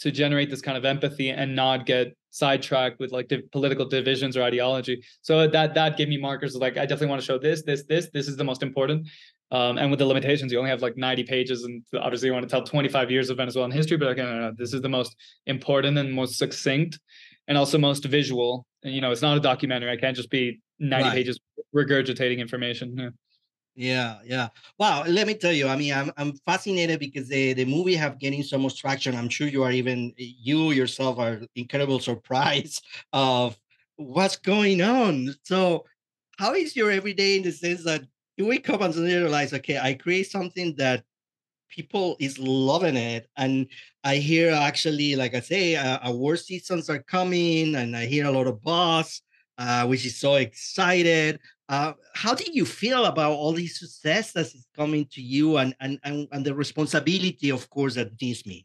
to 0.00 0.10
generate 0.10 0.48
this 0.48 0.62
kind 0.62 0.78
of 0.78 0.84
empathy 0.84 1.28
and 1.28 1.54
not 1.54 1.84
get 1.84 2.16
sidetracked 2.30 2.98
with 3.00 3.12
like 3.12 3.28
the 3.28 3.42
political 3.52 3.86
divisions 3.86 4.36
or 4.36 4.42
ideology. 4.42 5.02
So 5.22 5.46
that 5.46 5.74
that 5.74 5.96
gave 5.96 6.08
me 6.08 6.16
markers 6.16 6.54
of 6.54 6.60
like 6.60 6.76
I 6.76 6.82
definitely 6.82 7.08
want 7.08 7.20
to 7.20 7.26
show 7.26 7.38
this, 7.38 7.62
this, 7.62 7.84
this. 7.84 8.08
This 8.12 8.28
is 8.28 8.36
the 8.36 8.44
most 8.44 8.62
important. 8.62 9.08
Um, 9.52 9.78
and 9.78 9.90
with 9.90 9.98
the 9.98 10.06
limitations, 10.06 10.52
you 10.52 10.58
only 10.58 10.70
have 10.70 10.80
like 10.80 10.96
90 10.96 11.24
pages, 11.24 11.64
and 11.64 11.82
obviously 12.00 12.28
you 12.28 12.32
want 12.32 12.44
to 12.44 12.48
tell 12.48 12.62
25 12.62 13.10
years 13.10 13.30
of 13.30 13.36
Venezuelan 13.36 13.72
history. 13.72 13.96
But 13.96 14.08
like, 14.08 14.16
no, 14.16 14.32
no, 14.32 14.40
no, 14.40 14.52
this 14.56 14.72
is 14.72 14.80
the 14.80 14.88
most 14.88 15.16
important 15.46 15.98
and 15.98 16.12
most 16.12 16.38
succinct, 16.38 17.00
and 17.48 17.58
also 17.58 17.76
most 17.76 18.04
visual. 18.04 18.64
And 18.84 18.94
you 18.94 19.00
know, 19.00 19.10
it's 19.10 19.22
not 19.22 19.36
a 19.36 19.40
documentary. 19.40 19.90
I 19.90 19.96
can't 19.96 20.16
just 20.16 20.30
be 20.30 20.60
90 20.78 21.04
right. 21.04 21.14
pages 21.14 21.40
regurgitating 21.74 22.38
information. 22.38 22.96
Yeah. 22.96 23.08
Yeah, 23.80 24.18
yeah. 24.26 24.48
Wow. 24.78 25.04
Let 25.06 25.26
me 25.26 25.32
tell 25.34 25.52
you. 25.54 25.66
I 25.66 25.74
mean, 25.76 25.94
I'm 25.94 26.12
I'm 26.18 26.34
fascinated 26.44 27.00
because 27.00 27.28
the 27.28 27.54
the 27.54 27.64
movie 27.64 27.94
have 27.96 28.18
getting 28.18 28.42
so 28.42 28.58
much 28.58 28.78
traction. 28.78 29.14
I'm 29.16 29.30
sure 29.30 29.48
you 29.48 29.62
are 29.62 29.72
even 29.72 30.12
you 30.18 30.72
yourself 30.72 31.18
are 31.18 31.40
incredible 31.56 31.98
surprised 31.98 32.84
of 33.14 33.58
what's 33.96 34.36
going 34.36 34.82
on. 34.82 35.34
So, 35.44 35.86
how 36.38 36.52
is 36.54 36.76
your 36.76 36.90
everyday 36.90 37.38
in 37.38 37.42
the 37.42 37.52
sense 37.52 37.82
that 37.84 38.02
you 38.36 38.44
wake 38.46 38.68
up 38.68 38.82
and 38.82 38.94
realize, 38.96 39.54
okay, 39.54 39.78
I 39.78 39.94
create 39.94 40.30
something 40.30 40.74
that 40.76 41.04
people 41.68 42.16
is 42.20 42.38
loving 42.38 42.96
it, 42.96 43.28
and 43.36 43.66
I 44.04 44.16
hear 44.16 44.52
actually, 44.52 45.16
like 45.16 45.34
I 45.34 45.40
say, 45.40 45.76
uh, 45.76 45.98
award 46.04 46.40
seasons 46.40 46.90
are 46.90 47.02
coming, 47.02 47.74
and 47.76 47.96
I 47.96 48.06
hear 48.06 48.26
a 48.26 48.30
lot 48.32 48.46
of 48.46 48.62
buzz, 48.62 49.22
uh, 49.60 49.86
which 49.86 50.06
is 50.06 50.16
so 50.16 50.36
excited. 50.36 51.38
Uh, 51.68 51.92
how 52.14 52.34
do 52.34 52.44
you 52.50 52.64
feel 52.64 53.04
about 53.04 53.32
all 53.32 53.52
these 53.52 53.78
success 53.78 54.32
that 54.32 54.46
is 54.46 54.66
coming 54.74 55.06
to 55.12 55.20
you 55.20 55.58
and, 55.58 55.76
and, 55.80 56.00
and, 56.02 56.26
and 56.32 56.44
the 56.44 56.54
responsibility, 56.54 57.50
of 57.50 57.68
course, 57.68 57.94
that 57.94 58.18
this 58.18 58.46
means? 58.46 58.64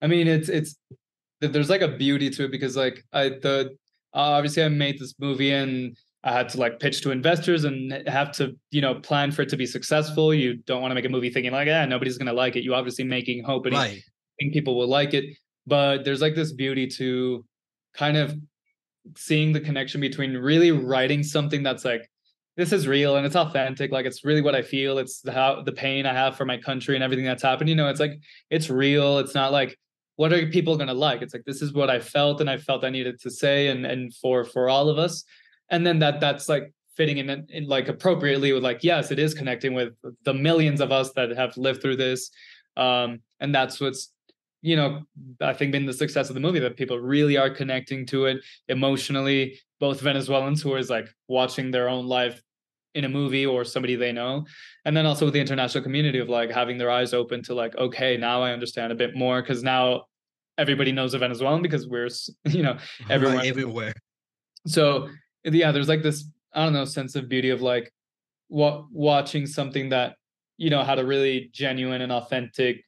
I 0.00 0.06
mean, 0.06 0.26
it's, 0.26 0.48
it's, 0.48 0.76
there's 1.40 1.68
like 1.68 1.82
a 1.82 1.88
beauty 1.88 2.30
to 2.30 2.46
it 2.46 2.50
because 2.50 2.76
like 2.76 3.04
I, 3.12 3.28
the, 3.28 3.76
uh, 4.14 4.40
obviously 4.40 4.64
I 4.64 4.68
made 4.68 4.98
this 4.98 5.14
movie 5.20 5.52
and 5.52 5.96
I 6.24 6.32
had 6.32 6.48
to 6.50 6.58
like 6.58 6.80
pitch 6.80 7.02
to 7.02 7.10
investors 7.10 7.64
and 7.64 7.92
have 8.08 8.32
to, 8.32 8.56
you 8.70 8.80
know, 8.80 8.94
plan 8.94 9.30
for 9.30 9.42
it 9.42 9.50
to 9.50 9.56
be 9.56 9.66
successful. 9.66 10.32
You 10.32 10.54
don't 10.54 10.80
want 10.80 10.92
to 10.92 10.94
make 10.94 11.04
a 11.04 11.10
movie 11.10 11.30
thinking 11.30 11.52
like, 11.52 11.68
yeah, 11.68 11.84
nobody's 11.84 12.16
going 12.16 12.26
to 12.26 12.32
like 12.32 12.56
it. 12.56 12.64
You 12.64 12.74
obviously 12.74 13.04
making 13.04 13.44
hope 13.44 13.66
and 13.66 13.74
right. 13.74 14.02
think 14.40 14.54
people 14.54 14.76
will 14.76 14.88
like 14.88 15.12
it. 15.12 15.36
But 15.66 16.04
there's 16.04 16.22
like 16.22 16.34
this 16.34 16.52
beauty 16.52 16.86
to 16.96 17.44
kind 17.94 18.16
of 18.16 18.34
seeing 19.16 19.52
the 19.52 19.60
connection 19.60 20.00
between 20.00 20.36
really 20.36 20.70
writing 20.70 21.22
something 21.22 21.62
that's 21.62 21.84
like 21.84 22.08
this 22.56 22.72
is 22.72 22.88
real 22.88 23.16
and 23.16 23.24
it's 23.24 23.36
authentic 23.36 23.92
like 23.92 24.04
it's 24.04 24.24
really 24.24 24.40
what 24.40 24.54
i 24.54 24.62
feel 24.62 24.98
it's 24.98 25.22
how 25.28 25.62
the 25.62 25.72
pain 25.72 26.06
i 26.06 26.12
have 26.12 26.36
for 26.36 26.44
my 26.44 26.56
country 26.56 26.94
and 26.94 27.04
everything 27.04 27.24
that's 27.24 27.42
happened 27.42 27.70
you 27.70 27.76
know 27.76 27.88
it's 27.88 28.00
like 28.00 28.20
it's 28.50 28.68
real 28.68 29.18
it's 29.18 29.34
not 29.34 29.52
like 29.52 29.78
what 30.18 30.32
are 30.32 30.44
people 30.48 30.74
going 30.74 30.88
to 30.88 30.94
like? 30.94 31.22
It's 31.22 31.32
like 31.32 31.44
this 31.44 31.62
is 31.62 31.72
what 31.72 31.88
i 31.88 32.00
felt 32.00 32.40
and 32.40 32.50
i 32.50 32.58
felt 32.58 32.84
i 32.84 32.90
needed 32.90 33.20
to 33.20 33.30
say 33.30 33.68
and 33.68 33.86
and 33.86 34.12
for 34.14 34.44
for 34.44 34.68
all 34.68 34.90
of 34.90 34.98
us. 34.98 35.24
And 35.70 35.86
then 35.86 36.00
that 36.00 36.18
that's 36.20 36.48
like 36.48 36.72
fitting 36.96 37.18
in, 37.18 37.46
in 37.50 37.68
like 37.68 37.86
appropriately 37.88 38.52
with 38.52 38.64
like 38.64 38.82
yes 38.82 39.12
it 39.12 39.20
is 39.20 39.32
connecting 39.32 39.74
with 39.74 39.94
the 40.24 40.34
millions 40.34 40.80
of 40.80 40.90
us 40.90 41.12
that 41.12 41.30
have 41.30 41.56
lived 41.56 41.80
through 41.80 41.96
this 41.96 42.30
um 42.76 43.20
and 43.38 43.54
that's 43.54 43.80
what's 43.80 44.12
you 44.60 44.76
know, 44.76 45.02
I 45.40 45.52
think 45.52 45.72
been 45.72 45.86
the 45.86 45.92
success 45.92 46.28
of 46.28 46.34
the 46.34 46.40
movie 46.40 46.58
that 46.60 46.76
people 46.76 46.98
really 46.98 47.36
are 47.36 47.50
connecting 47.50 48.06
to 48.06 48.26
it 48.26 48.38
emotionally. 48.68 49.60
Both 49.78 50.00
Venezuelans 50.00 50.62
who 50.62 50.74
is 50.74 50.90
like 50.90 51.08
watching 51.28 51.70
their 51.70 51.88
own 51.88 52.06
life 52.06 52.42
in 52.94 53.04
a 53.04 53.08
movie 53.08 53.46
or 53.46 53.64
somebody 53.64 53.94
they 53.94 54.10
know, 54.10 54.44
and 54.84 54.96
then 54.96 55.06
also 55.06 55.26
with 55.26 55.34
the 55.34 55.40
international 55.40 55.84
community 55.84 56.18
of 56.18 56.28
like 56.28 56.50
having 56.50 56.78
their 56.78 56.90
eyes 56.90 57.14
open 57.14 57.42
to 57.44 57.54
like, 57.54 57.76
okay, 57.76 58.16
now 58.16 58.42
I 58.42 58.52
understand 58.52 58.92
a 58.92 58.96
bit 58.96 59.14
more 59.14 59.40
because 59.40 59.62
now 59.62 60.06
everybody 60.56 60.90
knows 60.90 61.14
a 61.14 61.18
Venezuelan 61.18 61.62
because 61.62 61.86
we're 61.86 62.08
you 62.50 62.62
know 62.62 62.76
everywhere. 63.10 63.42
Everywhere. 63.44 63.94
So 64.66 65.08
yeah, 65.44 65.70
there's 65.70 65.88
like 65.88 66.02
this 66.02 66.24
I 66.52 66.64
don't 66.64 66.72
know 66.72 66.84
sense 66.84 67.14
of 67.14 67.28
beauty 67.28 67.50
of 67.50 67.62
like 67.62 67.92
what 68.48 68.86
watching 68.90 69.46
something 69.46 69.90
that 69.90 70.16
you 70.56 70.70
know 70.70 70.82
had 70.82 70.98
a 70.98 71.06
really 71.06 71.50
genuine 71.52 72.02
and 72.02 72.10
authentic 72.10 72.82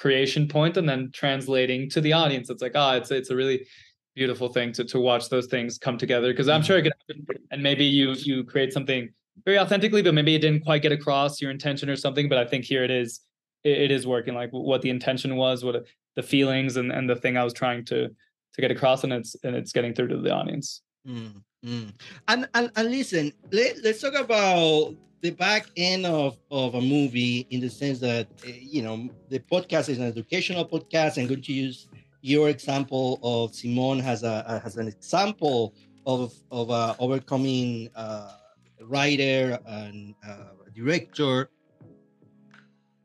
creation 0.00 0.48
point 0.48 0.76
and 0.76 0.88
then 0.88 1.10
translating 1.12 1.88
to 1.90 2.00
the 2.00 2.12
audience. 2.12 2.50
It's 2.50 2.62
like 2.62 2.72
ah 2.74 2.92
oh, 2.92 2.96
it's 2.96 3.10
it's 3.10 3.30
a 3.30 3.36
really 3.36 3.66
beautiful 4.14 4.48
thing 4.48 4.72
to 4.72 4.84
to 4.84 4.98
watch 4.98 5.28
those 5.28 5.46
things 5.46 5.78
come 5.78 5.98
together. 5.98 6.32
Because 6.32 6.48
i'm 6.48 6.62
sure 6.62 6.78
it 6.78 6.82
could 6.82 6.98
happen 7.00 7.44
and 7.50 7.62
maybe 7.62 7.84
you 7.84 8.12
you 8.12 8.44
create 8.44 8.72
something 8.72 9.08
very 9.44 9.58
authentically 9.58 10.02
but 10.02 10.14
maybe 10.14 10.34
it 10.34 10.40
didn't 10.40 10.64
quite 10.64 10.82
get 10.82 10.92
across 10.92 11.40
your 11.40 11.50
intention 11.50 11.88
or 11.88 11.96
something 11.96 12.28
but 12.28 12.36
i 12.36 12.44
think 12.44 12.64
here 12.64 12.84
it 12.84 12.90
is 12.90 13.20
it, 13.64 13.78
it 13.84 13.90
is 13.90 14.06
working 14.06 14.34
like 14.34 14.50
what 14.50 14.82
the 14.82 14.90
intention 14.90 15.36
was 15.36 15.64
what 15.64 15.86
the 16.16 16.22
feelings 16.22 16.76
and 16.76 16.92
and 16.92 17.08
the 17.08 17.16
thing 17.16 17.38
i 17.38 17.44
was 17.44 17.54
trying 17.54 17.82
to 17.82 18.10
to 18.54 18.60
get 18.60 18.70
across 18.70 19.04
and 19.04 19.12
it's 19.12 19.36
and 19.44 19.54
it's 19.54 19.72
getting 19.72 19.94
through 19.94 20.08
to 20.08 20.18
the 20.18 20.32
audience. 20.32 20.82
Mm, 21.06 21.42
mm. 21.64 21.92
And, 22.28 22.48
and 22.54 22.70
and 22.76 22.90
listen 22.90 23.32
let, 23.52 23.82
let's 23.82 24.00
talk 24.00 24.14
about 24.14 24.94
the 25.22 25.30
back 25.30 25.66
end 25.76 26.06
of, 26.06 26.38
of 26.50 26.74
a 26.74 26.80
movie 26.80 27.46
in 27.50 27.60
the 27.60 27.68
sense 27.68 27.98
that 27.98 28.26
eh, 28.46 28.52
you 28.60 28.82
know 28.82 29.08
the 29.28 29.38
podcast 29.38 29.88
is 29.88 29.98
an 29.98 30.04
educational 30.04 30.66
podcast 30.66 31.18
i'm 31.18 31.26
going 31.26 31.42
to 31.42 31.52
use 31.52 31.88
your 32.22 32.48
example 32.48 33.18
of 33.22 33.54
Simon 33.54 33.98
has 34.00 34.22
a 34.22 34.60
has 34.62 34.76
an 34.76 34.88
example 34.88 35.74
of 36.06 36.34
of 36.50 36.70
a 36.70 36.96
overcoming 36.98 37.90
uh, 37.94 38.32
writer 38.82 39.58
and 39.66 40.14
uh, 40.26 40.50
director. 40.74 41.50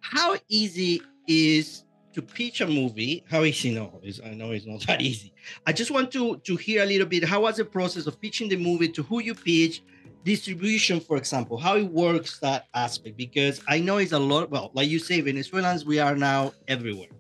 How 0.02 0.38
easy 0.50 1.02
is 1.28 1.84
to 2.14 2.22
pitch 2.22 2.62
a 2.62 2.68
movie? 2.68 3.24
How 3.30 3.44
easy? 3.44 3.74
No 3.74 4.00
is 4.04 4.22
i 4.24 4.34
know 4.34 4.52
it's 4.52 4.66
not 4.66 4.82
that 4.88 5.02
easy. 5.02 5.34
I 5.66 5.74
just 5.74 5.92
want 5.92 6.12
to 6.12 6.38
to 6.38 6.56
hear 6.56 6.84
a 6.84 6.86
little 6.86 7.08
bit 7.08 7.24
how 7.24 7.42
was 7.42 7.58
the 7.58 7.66
process 7.66 8.08
of 8.08 8.20
pitching 8.20 8.50
the 8.50 8.58
movie 8.58 8.90
to 8.90 9.04
who 9.04 9.22
you 9.22 9.34
pitch 9.34 9.82
distribution, 10.26 11.00
for 11.00 11.18
example, 11.18 11.58
how 11.58 11.78
it 11.78 11.90
works 11.90 12.40
that 12.40 12.66
aspect, 12.74 13.16
because 13.16 13.62
I 13.68 13.80
know 13.80 13.98
it's 13.98 14.12
a 14.12 14.20
lot. 14.20 14.50
Well, 14.50 14.72
like 14.74 14.90
you 14.90 15.00
say, 15.00 15.22
Venezuelans, 15.22 15.86
we 15.86 16.00
are 16.00 16.16
now 16.16 16.52
everywhere. 16.68 17.14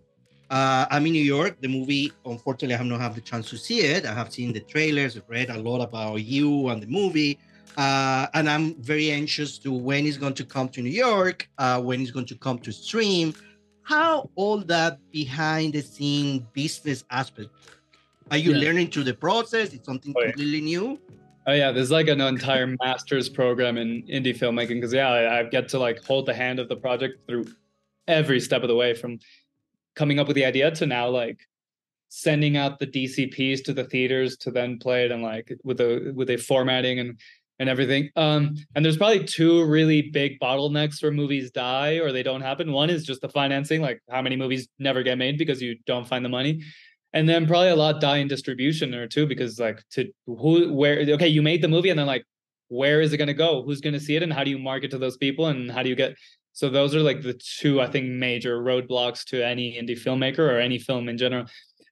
Uh, 0.49 0.85
I'm 0.89 1.05
in 1.05 1.13
New 1.13 1.23
York. 1.23 1.61
The 1.61 1.67
movie, 1.67 2.11
unfortunately, 2.25 2.73
I 2.73 2.77
have 2.77 2.87
not 2.87 2.99
had 2.99 3.15
the 3.15 3.21
chance 3.21 3.49
to 3.51 3.57
see 3.57 3.81
it. 3.81 4.05
I 4.05 4.13
have 4.13 4.33
seen 4.33 4.51
the 4.51 4.59
trailers, 4.59 5.15
I've 5.15 5.29
read 5.29 5.49
a 5.49 5.59
lot 5.59 5.81
about 5.81 6.15
you 6.23 6.69
and 6.69 6.81
the 6.81 6.87
movie. 6.87 7.37
Uh, 7.77 8.25
and 8.33 8.49
I'm 8.49 8.75
very 8.81 9.11
anxious 9.11 9.59
to 9.59 9.71
when 9.71 10.05
it's 10.07 10.17
going 10.17 10.33
to 10.35 10.45
come 10.45 10.69
to 10.69 10.81
New 10.81 10.97
York, 11.07 11.47
uh, 11.57 11.79
when 11.81 12.01
it's 12.01 12.11
going 12.11 12.25
to 12.27 12.35
come 12.35 12.57
to 12.59 12.71
stream. 12.71 13.33
How 13.83 14.29
all 14.35 14.59
that 14.73 14.97
behind 15.11 15.73
the 15.73 15.81
scene 15.81 16.47
business 16.53 17.03
aspect? 17.11 17.49
Are 18.31 18.37
you 18.37 18.53
yeah. 18.53 18.65
learning 18.65 18.87
through 18.89 19.03
the 19.03 19.13
process? 19.13 19.73
It's 19.73 19.85
something 19.85 20.13
oh, 20.15 20.21
yeah. 20.21 20.31
completely 20.31 20.61
new. 20.61 20.99
Oh 21.47 21.53
yeah, 21.53 21.71
there's 21.71 21.91
like 21.91 22.07
an 22.07 22.21
entire 22.21 22.75
master's 22.81 23.29
program 23.29 23.77
in 23.77 24.03
indie 24.03 24.37
filmmaking 24.37 24.75
because 24.75 24.93
yeah, 24.93 25.09
I, 25.09 25.39
I, 25.39 25.43
get 25.43 25.69
to 25.69 25.79
like 25.79 26.03
hold 26.03 26.25
the 26.25 26.33
hand 26.33 26.59
of 26.59 26.69
the 26.69 26.75
project 26.75 27.27
through 27.27 27.45
every 28.07 28.39
step 28.39 28.63
of 28.63 28.67
the 28.67 28.75
way 28.75 28.95
from 28.95 29.19
coming 29.95 30.19
up 30.19 30.27
with 30.27 30.35
the 30.35 30.45
idea 30.45 30.71
to 30.71 30.85
now 30.85 31.07
like 31.07 31.39
sending 32.09 32.57
out 32.57 32.79
the 32.79 32.87
DCPs 32.87 33.63
to 33.65 33.73
the 33.73 33.83
theaters 33.83 34.37
to 34.37 34.51
then 34.51 34.79
play 34.79 35.05
it 35.05 35.11
and 35.11 35.21
like 35.21 35.55
with 35.63 35.79
a 35.81 36.11
with 36.15 36.29
a 36.31 36.37
formatting 36.37 36.99
and 36.99 37.19
and 37.59 37.69
everything. 37.69 38.09
Um, 38.15 38.55
and 38.75 38.83
there's 38.83 38.97
probably 38.97 39.23
two 39.23 39.63
really 39.65 40.01
big 40.01 40.39
bottlenecks 40.39 41.01
where 41.01 41.11
movies 41.11 41.51
die 41.51 41.99
or 41.99 42.11
they 42.11 42.23
don't 42.23 42.41
happen. 42.41 42.71
One 42.71 42.89
is 42.89 43.05
just 43.05 43.21
the 43.21 43.29
financing, 43.29 43.81
like 43.81 44.01
how 44.09 44.21
many 44.21 44.35
movies 44.35 44.67
never 44.77 45.03
get 45.03 45.17
made 45.17 45.37
because 45.37 45.61
you 45.61 45.77
don't 45.85 46.07
find 46.07 46.25
the 46.25 46.29
money 46.29 46.63
and 47.15 47.27
then 47.27 47.47
probably 47.47 47.69
a 47.69 47.75
lot 47.75 48.01
die 48.01 48.17
in 48.17 48.27
distribution 48.27 48.93
or 48.93 49.07
two 49.07 49.25
because 49.25 49.57
like 49.57 49.81
to 49.89 50.11
who 50.27 50.71
where 50.73 50.99
okay 51.09 51.29
you 51.29 51.41
made 51.41 51.61
the 51.61 51.67
movie 51.67 51.89
and 51.89 51.97
then 51.97 52.05
like 52.05 52.25
where 52.67 52.99
is 52.99 53.13
it 53.13 53.17
going 53.17 53.27
to 53.27 53.33
go? 53.33 53.61
Who's 53.63 53.79
going 53.79 53.93
to 53.93 53.99
see 53.99 54.15
it 54.15 54.23
and 54.23 54.33
how 54.33 54.43
do 54.43 54.49
you 54.49 54.57
market 54.57 54.89
to 54.91 54.97
those 54.97 55.17
people 55.17 55.47
and 55.47 55.71
how 55.71 55.81
do 55.81 55.89
you 55.89 55.95
get 55.95 56.15
so 56.51 56.69
those 56.69 56.95
are 56.95 57.01
like 57.01 57.21
the 57.21 57.33
two 57.33 57.81
i 57.81 57.87
think 57.87 58.07
major 58.07 58.61
roadblocks 58.61 59.23
to 59.25 59.45
any 59.45 59.73
indie 59.79 59.99
filmmaker 59.99 60.39
or 60.39 60.59
any 60.59 60.77
film 60.77 61.09
in 61.09 61.17
general. 61.17 61.45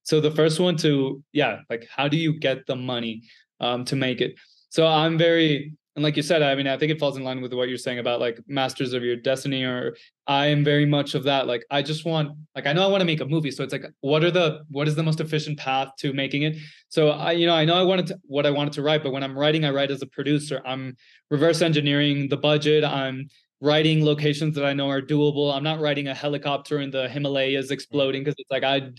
So 0.04 0.20
the 0.20 0.32
first 0.32 0.60
one 0.60 0.76
to 0.78 1.24
yeah 1.32 1.60
like 1.70 1.88
how 1.90 2.08
do 2.08 2.18
you 2.18 2.38
get 2.38 2.68
the 2.68 2.76
money 2.76 3.24
um, 3.62 3.86
to 3.86 3.96
make 3.96 4.20
it? 4.20 4.36
So 4.70 4.86
i'm 4.86 5.18
very 5.18 5.76
and 5.96 6.04
like 6.04 6.18
you 6.18 6.24
said, 6.24 6.42
I 6.42 6.56
mean, 6.56 6.68
I 6.68 6.76
think 6.78 6.92
it 6.92 7.00
falls 7.00 7.18
in 7.18 7.24
line 7.24 7.40
with 7.40 7.54
what 7.54 7.70
you're 7.70 7.78
saying 7.78 8.00
about 8.00 8.20
like 8.20 8.40
masters 8.48 8.94
of 8.94 9.04
your 9.04 9.16
destiny, 9.16 9.64
or 9.64 9.96
I 10.26 10.48
am 10.48 10.64
very 10.64 10.88
much 10.88 11.14
of 11.14 11.24
that. 11.26 11.46
Like, 11.46 11.64
I 11.70 11.84
just 11.84 12.04
want, 12.04 12.32
like, 12.56 12.66
I 12.66 12.74
know 12.74 12.84
I 12.84 12.88
want 12.88 13.02
to 13.02 13.06
make 13.06 13.22
a 13.22 13.26
movie. 13.26 13.52
So 13.52 13.64
it's 13.64 13.74
like, 13.74 13.86
what 14.02 14.24
are 14.24 14.32
the, 14.32 14.64
what 14.70 14.88
is 14.88 14.96
the 14.96 15.04
most 15.04 15.20
efficient 15.20 15.60
path 15.60 15.90
to 16.00 16.12
making 16.12 16.44
it? 16.44 16.58
So 16.90 17.10
I, 17.12 17.34
you 17.34 17.46
know, 17.46 17.54
I 17.54 17.64
know 17.66 17.76
I 17.76 17.84
wanted 17.84 18.08
to, 18.08 18.20
what 18.24 18.48
I 18.48 18.50
wanted 18.50 18.74
to 18.74 18.82
write, 18.82 19.04
but 19.04 19.12
when 19.12 19.24
I'm 19.24 19.38
writing, 19.38 19.66
I 19.66 19.70
write 19.70 19.92
as 19.92 20.02
a 20.02 20.08
producer. 20.08 20.62
I'm 20.66 20.98
reverse 21.30 21.62
engineering 21.62 22.28
the 22.28 22.38
budget. 22.38 22.84
I'm 22.84 23.28
writing 23.62 24.04
locations 24.04 24.56
that 24.56 24.66
I 24.66 24.74
know 24.74 24.90
are 24.90 25.02
doable. 25.02 25.54
I'm 25.54 25.64
not 25.64 25.80
writing 25.80 26.08
a 26.08 26.14
helicopter 26.16 26.80
in 26.80 26.90
the 26.90 27.08
Himalayas 27.08 27.70
exploding 27.70 28.22
mm. 28.22 28.26
because 28.26 28.36
it's 28.40 28.52
like, 28.52 28.64
I, 28.64 28.90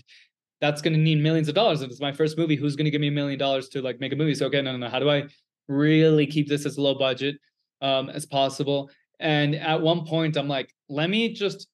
that's 0.61 0.81
going 0.81 0.93
to 0.93 0.99
need 0.99 1.21
millions 1.21 1.49
of 1.49 1.55
dollars. 1.55 1.81
If 1.81 1.91
it's 1.91 1.99
my 1.99 2.13
first 2.13 2.37
movie, 2.37 2.55
who's 2.55 2.77
going 2.77 2.85
to 2.85 2.91
give 2.91 3.01
me 3.01 3.09
a 3.09 3.11
million 3.11 3.37
dollars 3.37 3.67
to 3.69 3.81
like 3.81 3.99
make 3.99 4.13
a 4.13 4.15
movie? 4.15 4.33
So, 4.33 4.45
okay, 4.45 4.61
no, 4.61 4.71
no, 4.71 4.77
no. 4.77 4.89
How 4.89 4.99
do 4.99 5.09
I, 5.09 5.25
really 5.67 6.27
keep 6.27 6.47
this 6.47 6.65
as 6.65 6.77
low 6.77 6.95
budget 6.95 7.35
um, 7.81 8.09
as 8.09 8.25
possible. 8.25 8.89
And 9.19 9.55
at 9.55 9.81
one 9.81 10.05
point, 10.05 10.37
I'm 10.37 10.47
like, 10.47 10.73
let 10.89 11.09
me 11.09 11.33
just. 11.33 11.67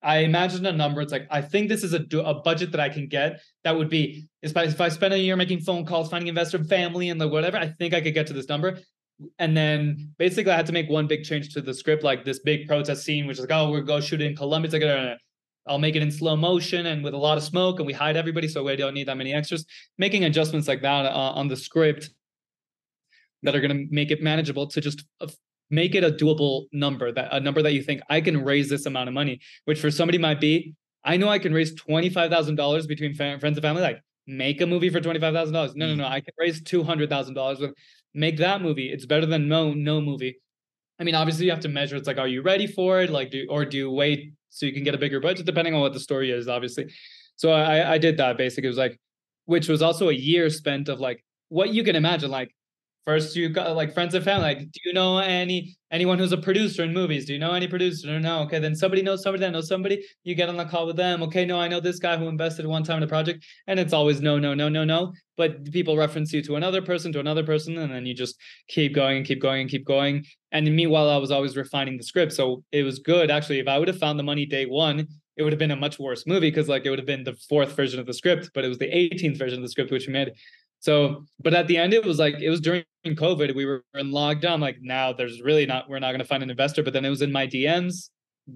I 0.00 0.18
imagine 0.18 0.64
a 0.64 0.70
number. 0.70 1.00
It's 1.00 1.10
like 1.10 1.26
I 1.28 1.42
think 1.42 1.68
this 1.68 1.82
is 1.82 1.92
a, 1.92 2.04
a 2.18 2.34
budget 2.34 2.70
that 2.70 2.80
I 2.80 2.88
can 2.88 3.08
get. 3.08 3.40
That 3.64 3.76
would 3.76 3.88
be 3.88 4.28
if 4.42 4.56
I, 4.56 4.62
if 4.64 4.80
I 4.80 4.90
spend 4.90 5.12
a 5.12 5.18
year 5.18 5.34
making 5.34 5.60
phone 5.62 5.84
calls, 5.84 6.08
finding 6.08 6.28
investor, 6.28 6.62
family, 6.62 7.10
and 7.10 7.20
the 7.20 7.26
whatever. 7.26 7.56
I 7.56 7.66
think 7.66 7.94
I 7.94 8.00
could 8.00 8.14
get 8.14 8.28
to 8.28 8.32
this 8.32 8.48
number. 8.48 8.78
And 9.40 9.56
then 9.56 10.12
basically, 10.16 10.52
I 10.52 10.56
had 10.56 10.66
to 10.66 10.72
make 10.72 10.88
one 10.88 11.08
big 11.08 11.24
change 11.24 11.52
to 11.54 11.60
the 11.60 11.74
script, 11.74 12.04
like 12.04 12.24
this 12.24 12.38
big 12.38 12.68
protest 12.68 13.04
scene, 13.04 13.26
which 13.26 13.38
is 13.38 13.40
like, 13.40 13.50
oh, 13.52 13.72
we're 13.72 13.80
go 13.80 14.00
shoot 14.00 14.20
it 14.20 14.26
in 14.26 14.36
Colombia. 14.36 14.70
It's 14.72 14.84
like, 14.84 15.18
I'll 15.66 15.78
make 15.78 15.96
it 15.96 16.02
in 16.02 16.12
slow 16.12 16.36
motion 16.36 16.86
and 16.86 17.02
with 17.02 17.14
a 17.14 17.18
lot 17.18 17.36
of 17.36 17.42
smoke, 17.42 17.80
and 17.80 17.86
we 17.86 17.92
hide 17.92 18.16
everybody, 18.16 18.46
so 18.46 18.62
we 18.62 18.76
don't 18.76 18.94
need 18.94 19.08
that 19.08 19.16
many 19.16 19.34
extras. 19.34 19.66
Making 19.98 20.24
adjustments 20.24 20.68
like 20.68 20.82
that 20.82 21.06
uh, 21.06 21.32
on 21.34 21.48
the 21.48 21.56
script 21.56 22.10
that 23.42 23.54
are 23.54 23.60
going 23.60 23.76
to 23.76 23.86
make 23.90 24.10
it 24.10 24.22
manageable 24.22 24.66
to 24.66 24.80
just 24.80 25.04
uh, 25.20 25.28
make 25.70 25.94
it 25.94 26.04
a 26.04 26.10
doable 26.10 26.66
number 26.72 27.12
that 27.12 27.28
a 27.32 27.40
number 27.40 27.62
that 27.62 27.72
you 27.72 27.82
think 27.82 28.00
I 28.08 28.20
can 28.20 28.44
raise 28.44 28.68
this 28.68 28.86
amount 28.86 29.08
of 29.08 29.14
money, 29.14 29.40
which 29.64 29.80
for 29.80 29.90
somebody 29.90 30.18
might 30.18 30.40
be, 30.40 30.74
I 31.04 31.16
know 31.16 31.28
I 31.28 31.38
can 31.38 31.52
raise 31.52 31.74
$25,000 31.74 32.88
between 32.88 33.14
friends 33.14 33.42
and 33.44 33.62
family, 33.62 33.82
like 33.82 34.00
make 34.26 34.60
a 34.60 34.66
movie 34.66 34.90
for 34.90 35.00
$25,000. 35.00 35.52
No, 35.52 35.86
no, 35.86 35.94
no, 35.94 36.04
mm. 36.04 36.10
I 36.10 36.20
can 36.20 36.34
raise 36.38 36.62
$200,000 36.62 37.60
with 37.60 37.74
make 38.14 38.36
that 38.38 38.62
movie. 38.62 38.90
It's 38.92 39.06
better 39.06 39.26
than 39.26 39.48
no, 39.48 39.72
no 39.72 40.00
movie. 40.00 40.38
I 41.00 41.04
mean, 41.04 41.14
obviously 41.14 41.44
you 41.44 41.52
have 41.52 41.60
to 41.60 41.68
measure. 41.68 41.96
It's 41.96 42.08
like, 42.08 42.18
are 42.18 42.26
you 42.26 42.42
ready 42.42 42.66
for 42.66 43.00
it? 43.00 43.10
Like, 43.10 43.30
do, 43.30 43.46
or 43.48 43.64
do 43.64 43.76
you 43.76 43.90
wait 43.90 44.32
so 44.50 44.66
you 44.66 44.72
can 44.72 44.82
get 44.82 44.94
a 44.94 44.98
bigger 44.98 45.20
budget, 45.20 45.46
depending 45.46 45.74
on 45.74 45.80
what 45.80 45.92
the 45.92 46.00
story 46.00 46.30
is, 46.30 46.48
obviously. 46.48 46.92
So 47.36 47.52
I, 47.52 47.94
I 47.94 47.98
did 47.98 48.16
that 48.16 48.36
basically. 48.36 48.66
It 48.66 48.70
was 48.70 48.78
like, 48.78 48.98
which 49.44 49.68
was 49.68 49.82
also 49.82 50.08
a 50.08 50.14
year 50.14 50.50
spent 50.50 50.88
of 50.88 51.00
like 51.00 51.24
what 51.48 51.72
you 51.72 51.84
can 51.84 51.96
imagine, 51.96 52.30
like 52.30 52.52
First, 53.08 53.34
you 53.34 53.48
got 53.48 53.74
like 53.74 53.94
friends 53.94 54.14
and 54.14 54.22
family. 54.22 54.42
Like, 54.42 54.58
do 54.58 54.80
you 54.84 54.92
know 54.92 55.16
any 55.16 55.74
anyone 55.90 56.18
who's 56.18 56.32
a 56.32 56.36
producer 56.36 56.82
in 56.82 56.92
movies? 56.92 57.24
Do 57.24 57.32
you 57.32 57.38
know 57.38 57.52
any 57.52 57.66
producer? 57.66 58.20
No. 58.20 58.40
Okay, 58.40 58.58
then 58.58 58.74
somebody 58.74 59.00
knows 59.00 59.22
somebody 59.22 59.40
that 59.40 59.50
knows 59.50 59.66
somebody. 59.66 60.04
You 60.24 60.34
get 60.34 60.50
on 60.50 60.58
the 60.58 60.66
call 60.66 60.86
with 60.86 60.96
them. 60.96 61.22
Okay, 61.22 61.46
no, 61.46 61.58
I 61.58 61.68
know 61.68 61.80
this 61.80 61.98
guy 61.98 62.18
who 62.18 62.28
invested 62.28 62.66
one 62.66 62.84
time 62.84 62.98
in 62.98 63.04
a 63.04 63.06
project, 63.06 63.46
and 63.66 63.80
it's 63.80 63.94
always 63.94 64.20
no, 64.20 64.38
no, 64.38 64.52
no, 64.52 64.68
no, 64.68 64.84
no. 64.84 65.14
But 65.38 65.72
people 65.72 65.96
reference 65.96 66.34
you 66.34 66.42
to 66.42 66.56
another 66.56 66.82
person, 66.82 67.10
to 67.14 67.18
another 67.18 67.44
person, 67.44 67.78
and 67.78 67.90
then 67.90 68.04
you 68.04 68.12
just 68.12 68.36
keep 68.68 68.94
going 68.94 69.16
and 69.16 69.24
keep 69.24 69.40
going 69.40 69.62
and 69.62 69.70
keep 69.70 69.86
going. 69.86 70.26
And 70.52 70.66
meanwhile, 70.76 71.08
I 71.08 71.16
was 71.16 71.30
always 71.30 71.56
refining 71.56 71.96
the 71.96 72.04
script, 72.04 72.34
so 72.34 72.62
it 72.72 72.82
was 72.82 72.98
good 72.98 73.30
actually. 73.30 73.58
If 73.58 73.68
I 73.68 73.78
would 73.78 73.88
have 73.88 73.98
found 73.98 74.18
the 74.18 74.22
money 74.22 74.44
day 74.44 74.66
one, 74.66 75.08
it 75.38 75.44
would 75.44 75.52
have 75.52 75.58
been 75.58 75.70
a 75.70 75.76
much 75.76 75.98
worse 75.98 76.26
movie 76.26 76.50
because 76.50 76.68
like 76.68 76.84
it 76.84 76.90
would 76.90 76.98
have 76.98 77.06
been 77.06 77.24
the 77.24 77.36
fourth 77.48 77.74
version 77.74 78.00
of 78.00 78.06
the 78.06 78.12
script, 78.12 78.50
but 78.52 78.64
it 78.64 78.68
was 78.68 78.78
the 78.78 78.90
18th 78.90 79.38
version 79.38 79.60
of 79.60 79.62
the 79.62 79.70
script 79.70 79.92
which 79.92 80.06
we 80.06 80.12
made. 80.12 80.32
So, 80.80 81.24
but 81.40 81.54
at 81.54 81.66
the 81.66 81.76
end, 81.76 81.92
it 81.92 82.04
was 82.04 82.18
like 82.18 82.40
it 82.40 82.50
was 82.50 82.60
during 82.60 82.84
COVID. 83.06 83.54
We 83.54 83.64
were 83.64 83.84
in 83.94 84.10
lockdown. 84.10 84.60
Like 84.60 84.78
now, 84.80 85.12
there's 85.12 85.42
really 85.42 85.66
not. 85.66 85.88
We're 85.88 85.98
not 85.98 86.10
going 86.10 86.20
to 86.20 86.24
find 86.24 86.42
an 86.42 86.50
investor. 86.50 86.82
But 86.82 86.92
then 86.92 87.04
it 87.04 87.10
was 87.10 87.22
in 87.22 87.32
my 87.32 87.46
DMs. 87.46 88.10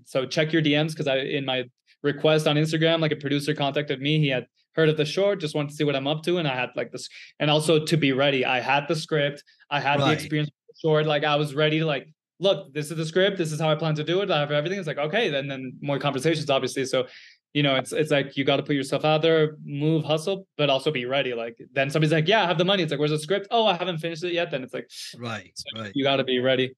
So 0.04 0.24
check 0.24 0.52
your 0.52 0.62
DMs 0.62 0.90
because 0.90 1.08
I 1.08 1.18
in 1.18 1.44
my 1.44 1.64
request 2.02 2.46
on 2.46 2.56
Instagram, 2.56 3.00
like 3.00 3.12
a 3.12 3.16
producer 3.16 3.54
contacted 3.54 4.00
me. 4.00 4.18
He 4.18 4.28
had 4.28 4.46
heard 4.74 4.88
of 4.88 4.96
the 4.96 5.04
short, 5.04 5.40
just 5.40 5.54
wanted 5.54 5.70
to 5.70 5.74
see 5.74 5.84
what 5.84 5.96
I'm 5.96 6.06
up 6.06 6.22
to, 6.24 6.38
and 6.38 6.48
I 6.48 6.54
had 6.54 6.70
like 6.76 6.92
this, 6.92 7.08
and 7.40 7.50
also 7.50 7.84
to 7.84 7.96
be 7.96 8.12
ready. 8.12 8.44
I 8.44 8.60
had 8.60 8.86
the 8.88 8.96
script. 8.96 9.42
I 9.70 9.80
had 9.80 10.00
right. 10.00 10.06
the 10.06 10.12
experience 10.12 10.50
the 10.68 10.74
short. 10.80 11.06
Like 11.06 11.24
I 11.24 11.36
was 11.36 11.54
ready 11.54 11.80
to 11.80 11.86
like 11.86 12.08
look. 12.38 12.72
This 12.72 12.90
is 12.90 12.96
the 12.96 13.06
script. 13.06 13.38
This 13.38 13.52
is 13.52 13.60
how 13.60 13.70
I 13.70 13.74
plan 13.74 13.94
to 13.96 14.04
do 14.04 14.20
it. 14.22 14.30
I 14.30 14.40
have 14.40 14.50
everything. 14.50 14.78
It's 14.78 14.88
like 14.88 14.98
okay, 14.98 15.28
then 15.28 15.48
then 15.48 15.74
more 15.80 15.98
conversations, 15.98 16.48
obviously. 16.50 16.84
So 16.84 17.06
you 17.54 17.62
know, 17.62 17.76
it's 17.76 17.92
it's 17.92 18.10
like 18.10 18.36
you 18.36 18.44
got 18.44 18.56
to 18.56 18.62
put 18.62 18.76
yourself 18.76 19.04
out 19.04 19.20
there, 19.20 19.56
move, 19.62 20.04
hustle, 20.04 20.46
but 20.56 20.70
also 20.70 20.90
be 20.90 21.04
ready. 21.04 21.34
Like 21.34 21.58
then 21.72 21.90
somebody's 21.90 22.12
like, 22.12 22.26
"Yeah, 22.26 22.44
I 22.44 22.46
have 22.46 22.58
the 22.58 22.64
money." 22.64 22.82
It's 22.82 22.90
like, 22.90 22.98
"Where's 22.98 23.10
the 23.10 23.18
script?" 23.18 23.48
"Oh, 23.50 23.66
I 23.66 23.74
haven't 23.74 23.98
finished 23.98 24.24
it 24.24 24.32
yet." 24.32 24.50
Then 24.50 24.62
it's 24.62 24.72
like, 24.72 24.88
right, 25.18 25.52
so 25.54 25.82
right. 25.82 25.92
You 25.94 26.02
got 26.02 26.16
to 26.16 26.24
be 26.24 26.38
ready. 26.38 26.74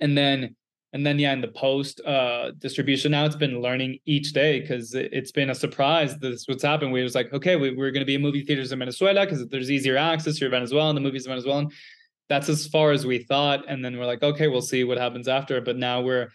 And 0.00 0.16
then 0.16 0.54
and 0.92 1.06
then 1.06 1.18
yeah, 1.18 1.32
in 1.32 1.40
the 1.40 1.48
post 1.48 2.02
uh 2.02 2.50
distribution 2.58 3.12
now, 3.12 3.24
it's 3.24 3.36
been 3.36 3.62
learning 3.62 3.98
each 4.04 4.34
day 4.34 4.60
because 4.60 4.94
it, 4.94 5.14
has 5.14 5.32
been 5.32 5.48
a 5.48 5.54
surprise. 5.54 6.18
This 6.18 6.46
what's 6.46 6.62
happened. 6.62 6.92
We 6.92 7.02
was 7.02 7.14
like, 7.14 7.32
okay, 7.32 7.56
we, 7.56 7.70
we're 7.74 7.90
going 7.90 8.02
to 8.02 8.06
be 8.06 8.16
in 8.16 8.22
movie 8.22 8.44
theaters 8.44 8.72
in 8.72 8.78
Venezuela 8.78 9.24
because 9.24 9.46
there's 9.48 9.70
easier 9.70 9.96
access. 9.96 10.38
You're 10.38 10.50
Venezuelan, 10.50 10.94
the 10.94 11.00
movies 11.00 11.24
in 11.24 11.30
Venezuelan. 11.30 11.70
That's 12.28 12.50
as 12.50 12.66
far 12.66 12.92
as 12.92 13.06
we 13.06 13.20
thought. 13.20 13.64
And 13.66 13.82
then 13.82 13.96
we're 13.96 14.04
like, 14.04 14.22
okay, 14.22 14.48
we'll 14.48 14.60
see 14.60 14.84
what 14.84 14.98
happens 14.98 15.26
after. 15.26 15.60
But 15.62 15.78
now 15.78 16.02
we're 16.02 16.28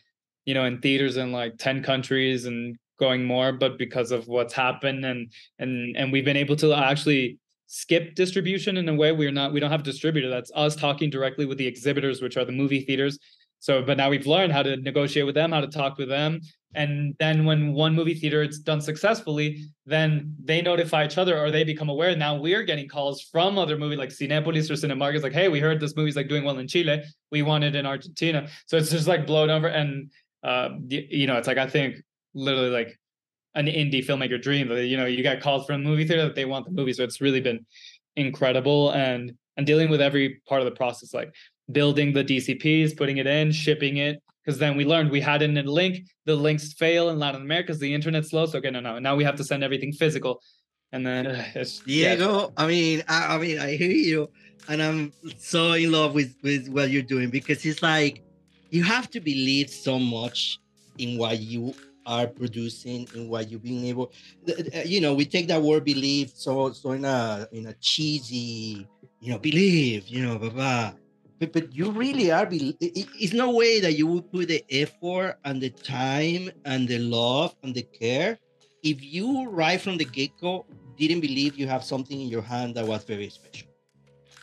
you 0.45 0.55
know 0.55 0.65
in 0.65 0.81
theaters 0.81 1.17
in 1.17 1.31
like 1.31 1.59
10 1.59 1.83
countries 1.83 2.45
and 2.45 2.75
going 3.01 3.25
more, 3.25 3.51
but 3.51 3.77
because 3.77 4.11
of 4.11 4.27
what's 4.27 4.53
happened 4.53 5.03
and 5.03 5.33
and 5.59 5.97
and 5.97 6.11
we've 6.13 6.23
been 6.23 6.37
able 6.37 6.55
to 6.55 6.73
actually 6.73 7.39
skip 7.65 8.15
distribution 8.15 8.77
in 8.77 8.87
a 8.87 8.93
way 8.93 9.11
we're 9.11 9.31
not 9.31 9.51
we 9.51 9.59
don't 9.59 9.71
have 9.71 9.81
a 9.81 9.89
distributor. 9.91 10.29
That's 10.29 10.51
us 10.55 10.75
talking 10.75 11.09
directly 11.09 11.45
with 11.45 11.57
the 11.57 11.67
exhibitors 11.67 12.21
which 12.21 12.37
are 12.37 12.45
the 12.45 12.51
movie 12.61 12.81
theaters. 12.81 13.17
So 13.59 13.81
but 13.81 13.97
now 13.97 14.09
we've 14.09 14.27
learned 14.27 14.53
how 14.53 14.63
to 14.63 14.77
negotiate 14.77 15.25
with 15.25 15.35
them 15.35 15.51
how 15.51 15.61
to 15.61 15.67
talk 15.67 15.97
with 15.97 16.09
them. 16.09 16.39
And 16.73 17.15
then 17.19 17.43
when 17.43 17.73
one 17.73 17.95
movie 17.95 18.13
theater 18.13 18.43
it's 18.43 18.59
done 18.59 18.81
successfully 18.81 19.49
then 19.85 20.35
they 20.43 20.61
notify 20.61 21.05
each 21.05 21.17
other 21.17 21.35
or 21.41 21.49
they 21.49 21.63
become 21.63 21.89
aware. 21.89 22.15
Now 22.15 22.35
we're 22.35 22.63
getting 22.63 22.87
calls 22.87 23.23
from 23.33 23.57
other 23.57 23.77
movies 23.77 23.97
like 23.97 24.09
cinepolis 24.09 24.69
or 24.69 24.75
cinemark 24.75 25.15
it's 25.15 25.23
like 25.23 25.39
hey 25.41 25.47
we 25.47 25.59
heard 25.59 25.79
this 25.79 25.95
movie's 25.95 26.15
like 26.15 26.29
doing 26.29 26.43
well 26.43 26.59
in 26.59 26.67
chile. 26.67 27.03
We 27.31 27.41
want 27.41 27.63
it 27.63 27.75
in 27.75 27.85
argentina. 27.87 28.47
So 28.67 28.77
it's 28.77 28.91
just 28.91 29.07
like 29.07 29.25
blown 29.25 29.49
over. 29.49 29.67
And 29.67 30.11
uh 30.43 30.69
you 30.87 31.27
know 31.27 31.37
it's 31.37 31.47
like 31.47 31.59
i 31.59 31.67
think 31.67 32.01
literally 32.33 32.69
like 32.69 32.97
an 33.55 33.65
indie 33.65 34.05
filmmaker 34.05 34.41
dream 34.41 34.67
that 34.69 34.85
you 34.85 34.97
know 34.97 35.05
you 35.05 35.23
got 35.23 35.41
called 35.41 35.65
from 35.65 35.75
a 35.75 35.83
movie 35.83 36.05
theater 36.05 36.23
that 36.23 36.35
they 36.35 36.45
want 36.45 36.65
the 36.65 36.71
movie 36.71 36.93
so 36.93 37.03
it's 37.03 37.21
really 37.21 37.41
been 37.41 37.65
incredible 38.15 38.91
and 38.91 39.33
and 39.57 39.65
dealing 39.65 39.89
with 39.89 40.01
every 40.01 40.41
part 40.47 40.61
of 40.61 40.65
the 40.65 40.71
process 40.71 41.13
like 41.13 41.33
building 41.71 42.13
the 42.13 42.23
dcps 42.23 42.95
putting 42.95 43.17
it 43.17 43.27
in 43.27 43.51
shipping 43.51 43.97
it 43.97 44.21
because 44.43 44.57
then 44.57 44.75
we 44.75 44.85
learned 44.85 45.11
we 45.11 45.21
had 45.21 45.41
in 45.41 45.57
a 45.57 45.63
link 45.63 46.05
the 46.25 46.35
links 46.35 46.73
fail 46.73 47.09
in 47.09 47.19
latin 47.19 47.41
america 47.41 47.67
because 47.67 47.79
the 47.79 47.93
internet's 47.93 48.29
slow 48.29 48.45
so 48.45 48.57
okay 48.57 48.71
no 48.71 48.79
no 48.79 48.99
now 48.99 49.15
we 49.15 49.23
have 49.23 49.35
to 49.35 49.43
send 49.43 49.63
everything 49.63 49.91
physical 49.91 50.41
and 50.93 51.05
then 51.05 51.25
diego 51.85 52.39
yeah. 52.39 52.47
i 52.57 52.67
mean 52.67 53.03
I, 53.07 53.35
I 53.35 53.37
mean 53.37 53.59
i 53.59 53.75
hear 53.75 53.91
you 53.91 54.29
and 54.69 54.81
i'm 54.81 55.13
so 55.37 55.73
in 55.73 55.91
love 55.91 56.13
with 56.13 56.35
with 56.41 56.69
what 56.69 56.89
you're 56.89 57.01
doing 57.03 57.29
because 57.29 57.65
it's 57.65 57.81
like 57.81 58.23
you 58.69 58.83
have 58.83 59.09
to 59.11 59.19
believe 59.19 59.69
so 59.69 59.99
much 59.99 60.57
in 60.97 61.17
what 61.17 61.39
you 61.39 61.73
are 62.05 62.27
producing 62.27 63.07
and 63.13 63.29
what 63.29 63.49
you've 63.49 63.63
been 63.63 63.83
able 63.85 64.11
you 64.85 65.01
know 65.01 65.13
we 65.13 65.25
take 65.25 65.47
that 65.47 65.61
word 65.61 65.83
believe 65.83 66.31
so 66.33 66.71
so 66.71 66.91
in 66.91 67.05
a 67.05 67.47
in 67.51 67.67
a 67.67 67.73
cheesy 67.75 68.87
you 69.19 69.31
know 69.31 69.37
believe 69.37 70.07
you 70.07 70.25
know 70.25 70.37
blah, 70.37 70.49
blah. 70.49 70.93
But, 71.39 71.53
but 71.53 71.75
you 71.75 71.89
really 71.89 72.31
are 72.31 72.45
be 72.45 72.77
it's 72.79 73.33
no 73.33 73.51
way 73.51 73.79
that 73.79 73.93
you 73.93 74.05
would 74.07 74.31
put 74.31 74.47
the 74.47 74.63
effort 74.69 75.37
and 75.43 75.59
the 75.61 75.71
time 75.71 76.51
and 76.65 76.87
the 76.87 76.99
love 76.99 77.55
and 77.63 77.73
the 77.73 77.81
care 77.81 78.37
if 78.83 79.03
you 79.03 79.49
right 79.49 79.81
from 79.81 79.97
the 79.97 80.05
get-go 80.05 80.65
didn't 80.97 81.21
believe 81.21 81.57
you 81.57 81.67
have 81.67 81.83
something 81.83 82.21
in 82.21 82.27
your 82.27 82.41
hand 82.43 82.75
that 82.75 82.85
was 82.85 83.03
very 83.03 83.29
special 83.29 83.67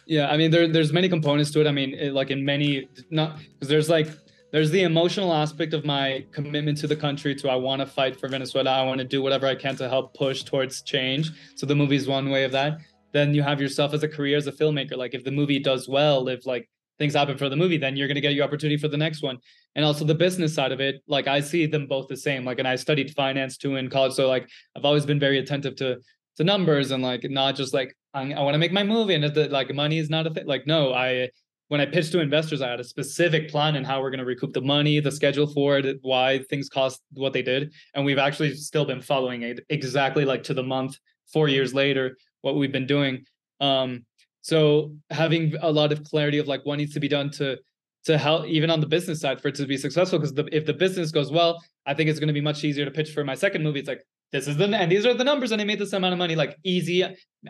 yeah 0.06 0.28
i 0.30 0.36
mean 0.36 0.50
there, 0.50 0.66
there's 0.66 0.92
many 0.92 1.08
components 1.08 1.50
to 1.52 1.60
it 1.60 1.66
i 1.66 1.72
mean 1.72 1.94
it, 1.94 2.12
like 2.12 2.30
in 2.30 2.44
many 2.44 2.88
not 3.10 3.38
because 3.38 3.68
there's 3.68 3.88
like 3.88 4.08
there's 4.50 4.70
the 4.70 4.82
emotional 4.82 5.32
aspect 5.32 5.74
of 5.74 5.84
my 5.84 6.24
commitment 6.32 6.78
to 6.78 6.86
the 6.86 6.96
country 6.96 7.34
to 7.34 7.48
i 7.48 7.54
want 7.54 7.80
to 7.80 7.86
fight 7.86 8.18
for 8.18 8.28
venezuela 8.28 8.70
i 8.70 8.82
want 8.82 8.98
to 8.98 9.04
do 9.04 9.22
whatever 9.22 9.46
i 9.46 9.54
can 9.54 9.76
to 9.76 9.88
help 9.88 10.14
push 10.14 10.42
towards 10.42 10.82
change. 10.82 11.30
So 11.54 11.66
the 11.66 11.74
movie 11.74 11.96
is 11.96 12.08
one 12.08 12.30
way 12.30 12.44
of 12.44 12.52
that. 12.52 12.78
Then 13.12 13.34
you 13.34 13.42
have 13.42 13.60
yourself 13.60 13.94
as 13.94 14.02
a 14.02 14.08
career 14.08 14.36
as 14.36 14.46
a 14.46 14.52
filmmaker. 14.52 14.96
Like 14.96 15.14
if 15.14 15.24
the 15.24 15.30
movie 15.30 15.58
does 15.58 15.88
well 15.88 16.28
if 16.28 16.46
like 16.46 16.68
things 16.98 17.14
happen 17.14 17.38
for 17.38 17.48
the 17.48 17.56
movie 17.56 17.78
then 17.78 17.96
you're 17.96 18.08
going 18.08 18.16
to 18.16 18.20
get 18.20 18.34
your 18.34 18.44
opportunity 18.44 18.76
for 18.76 18.88
the 18.88 18.96
next 18.96 19.22
one. 19.22 19.38
And 19.74 19.84
also 19.84 20.04
the 20.04 20.14
business 20.14 20.54
side 20.54 20.72
of 20.72 20.80
it 20.80 21.02
like 21.06 21.26
i 21.28 21.40
see 21.40 21.66
them 21.66 21.86
both 21.86 22.08
the 22.08 22.16
same. 22.16 22.44
Like 22.44 22.58
and 22.58 22.68
i 22.68 22.76
studied 22.76 23.14
finance 23.14 23.56
too 23.56 23.76
in 23.76 23.88
college 23.90 24.14
so 24.14 24.28
like 24.28 24.48
i've 24.76 24.84
always 24.84 25.06
been 25.06 25.20
very 25.20 25.38
attentive 25.38 25.76
to 25.76 25.98
to 26.36 26.44
numbers 26.44 26.92
and 26.92 27.02
like 27.02 27.24
not 27.28 27.56
just 27.56 27.74
like 27.74 27.96
i, 28.14 28.32
I 28.32 28.40
want 28.42 28.54
to 28.54 28.58
make 28.58 28.72
my 28.72 28.84
movie 28.84 29.14
and 29.14 29.24
the, 29.24 29.48
like 29.48 29.74
money 29.74 29.98
is 29.98 30.08
not 30.08 30.26
a 30.26 30.30
thing 30.30 30.46
like 30.46 30.66
no 30.68 30.94
i 30.94 31.28
when 31.68 31.80
I 31.80 31.86
pitched 31.86 32.12
to 32.12 32.20
investors, 32.20 32.62
I 32.62 32.70
had 32.70 32.80
a 32.80 32.84
specific 32.84 33.50
plan 33.50 33.76
and 33.76 33.86
how 33.86 34.00
we're 34.00 34.10
going 34.10 34.18
to 34.18 34.24
recoup 34.24 34.52
the 34.52 34.60
money, 34.60 35.00
the 35.00 35.12
schedule 35.12 35.46
for 35.46 35.78
it, 35.78 35.98
why 36.02 36.40
things 36.50 36.68
cost 36.68 37.02
what 37.12 37.32
they 37.32 37.42
did. 37.42 37.72
And 37.94 38.04
we've 38.04 38.18
actually 38.18 38.54
still 38.54 38.84
been 38.84 39.02
following 39.02 39.42
it 39.42 39.60
exactly 39.68 40.24
like 40.24 40.42
to 40.44 40.54
the 40.54 40.62
month, 40.62 40.96
four 41.32 41.48
years 41.48 41.74
later, 41.74 42.16
what 42.40 42.56
we've 42.56 42.72
been 42.72 42.86
doing. 42.86 43.24
Um, 43.60 44.06
so 44.40 44.94
having 45.10 45.54
a 45.60 45.70
lot 45.70 45.92
of 45.92 46.04
clarity 46.04 46.38
of 46.38 46.48
like 46.48 46.64
what 46.64 46.76
needs 46.76 46.94
to 46.94 47.00
be 47.00 47.08
done 47.08 47.30
to 47.32 47.58
to 48.04 48.16
help 48.16 48.46
even 48.46 48.70
on 48.70 48.80
the 48.80 48.86
business 48.86 49.20
side 49.20 49.40
for 49.40 49.48
it 49.48 49.54
to 49.56 49.66
be 49.66 49.76
successful 49.76 50.18
because 50.18 50.32
if 50.52 50.64
the 50.64 50.72
business 50.72 51.10
goes 51.10 51.30
well 51.30 51.62
i 51.84 51.92
think 51.92 52.08
it's 52.08 52.20
going 52.20 52.28
to 52.28 52.32
be 52.32 52.40
much 52.40 52.64
easier 52.64 52.84
to 52.84 52.90
pitch 52.90 53.10
for 53.10 53.24
my 53.24 53.34
second 53.34 53.62
movie 53.62 53.80
it's 53.80 53.88
like 53.88 54.02
this 54.32 54.46
is 54.46 54.56
the 54.56 54.64
and 54.66 54.90
these 54.90 55.06
are 55.06 55.14
the 55.14 55.24
numbers 55.24 55.52
and 55.52 55.60
i 55.60 55.64
made 55.64 55.78
this 55.78 55.92
amount 55.92 56.12
of 56.12 56.18
money 56.18 56.34
like 56.34 56.56
easy 56.64 57.04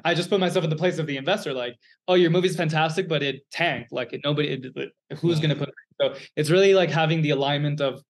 i 0.04 0.14
just 0.14 0.30
put 0.30 0.40
myself 0.40 0.64
in 0.64 0.70
the 0.70 0.76
place 0.76 0.98
of 0.98 1.06
the 1.06 1.16
investor 1.16 1.52
like 1.52 1.76
oh 2.06 2.14
your 2.14 2.30
movie's 2.30 2.56
fantastic 2.56 3.08
but 3.08 3.22
it 3.22 3.40
tanked 3.50 3.92
like 3.92 4.12
it, 4.12 4.20
nobody 4.24 4.48
it, 4.48 4.92
who's 5.18 5.40
going 5.40 5.50
to 5.50 5.56
put 5.56 5.70
so 6.00 6.14
it's 6.36 6.50
really 6.50 6.74
like 6.74 6.90
having 6.90 7.22
the 7.22 7.30
alignment 7.30 7.80
of 7.80 8.02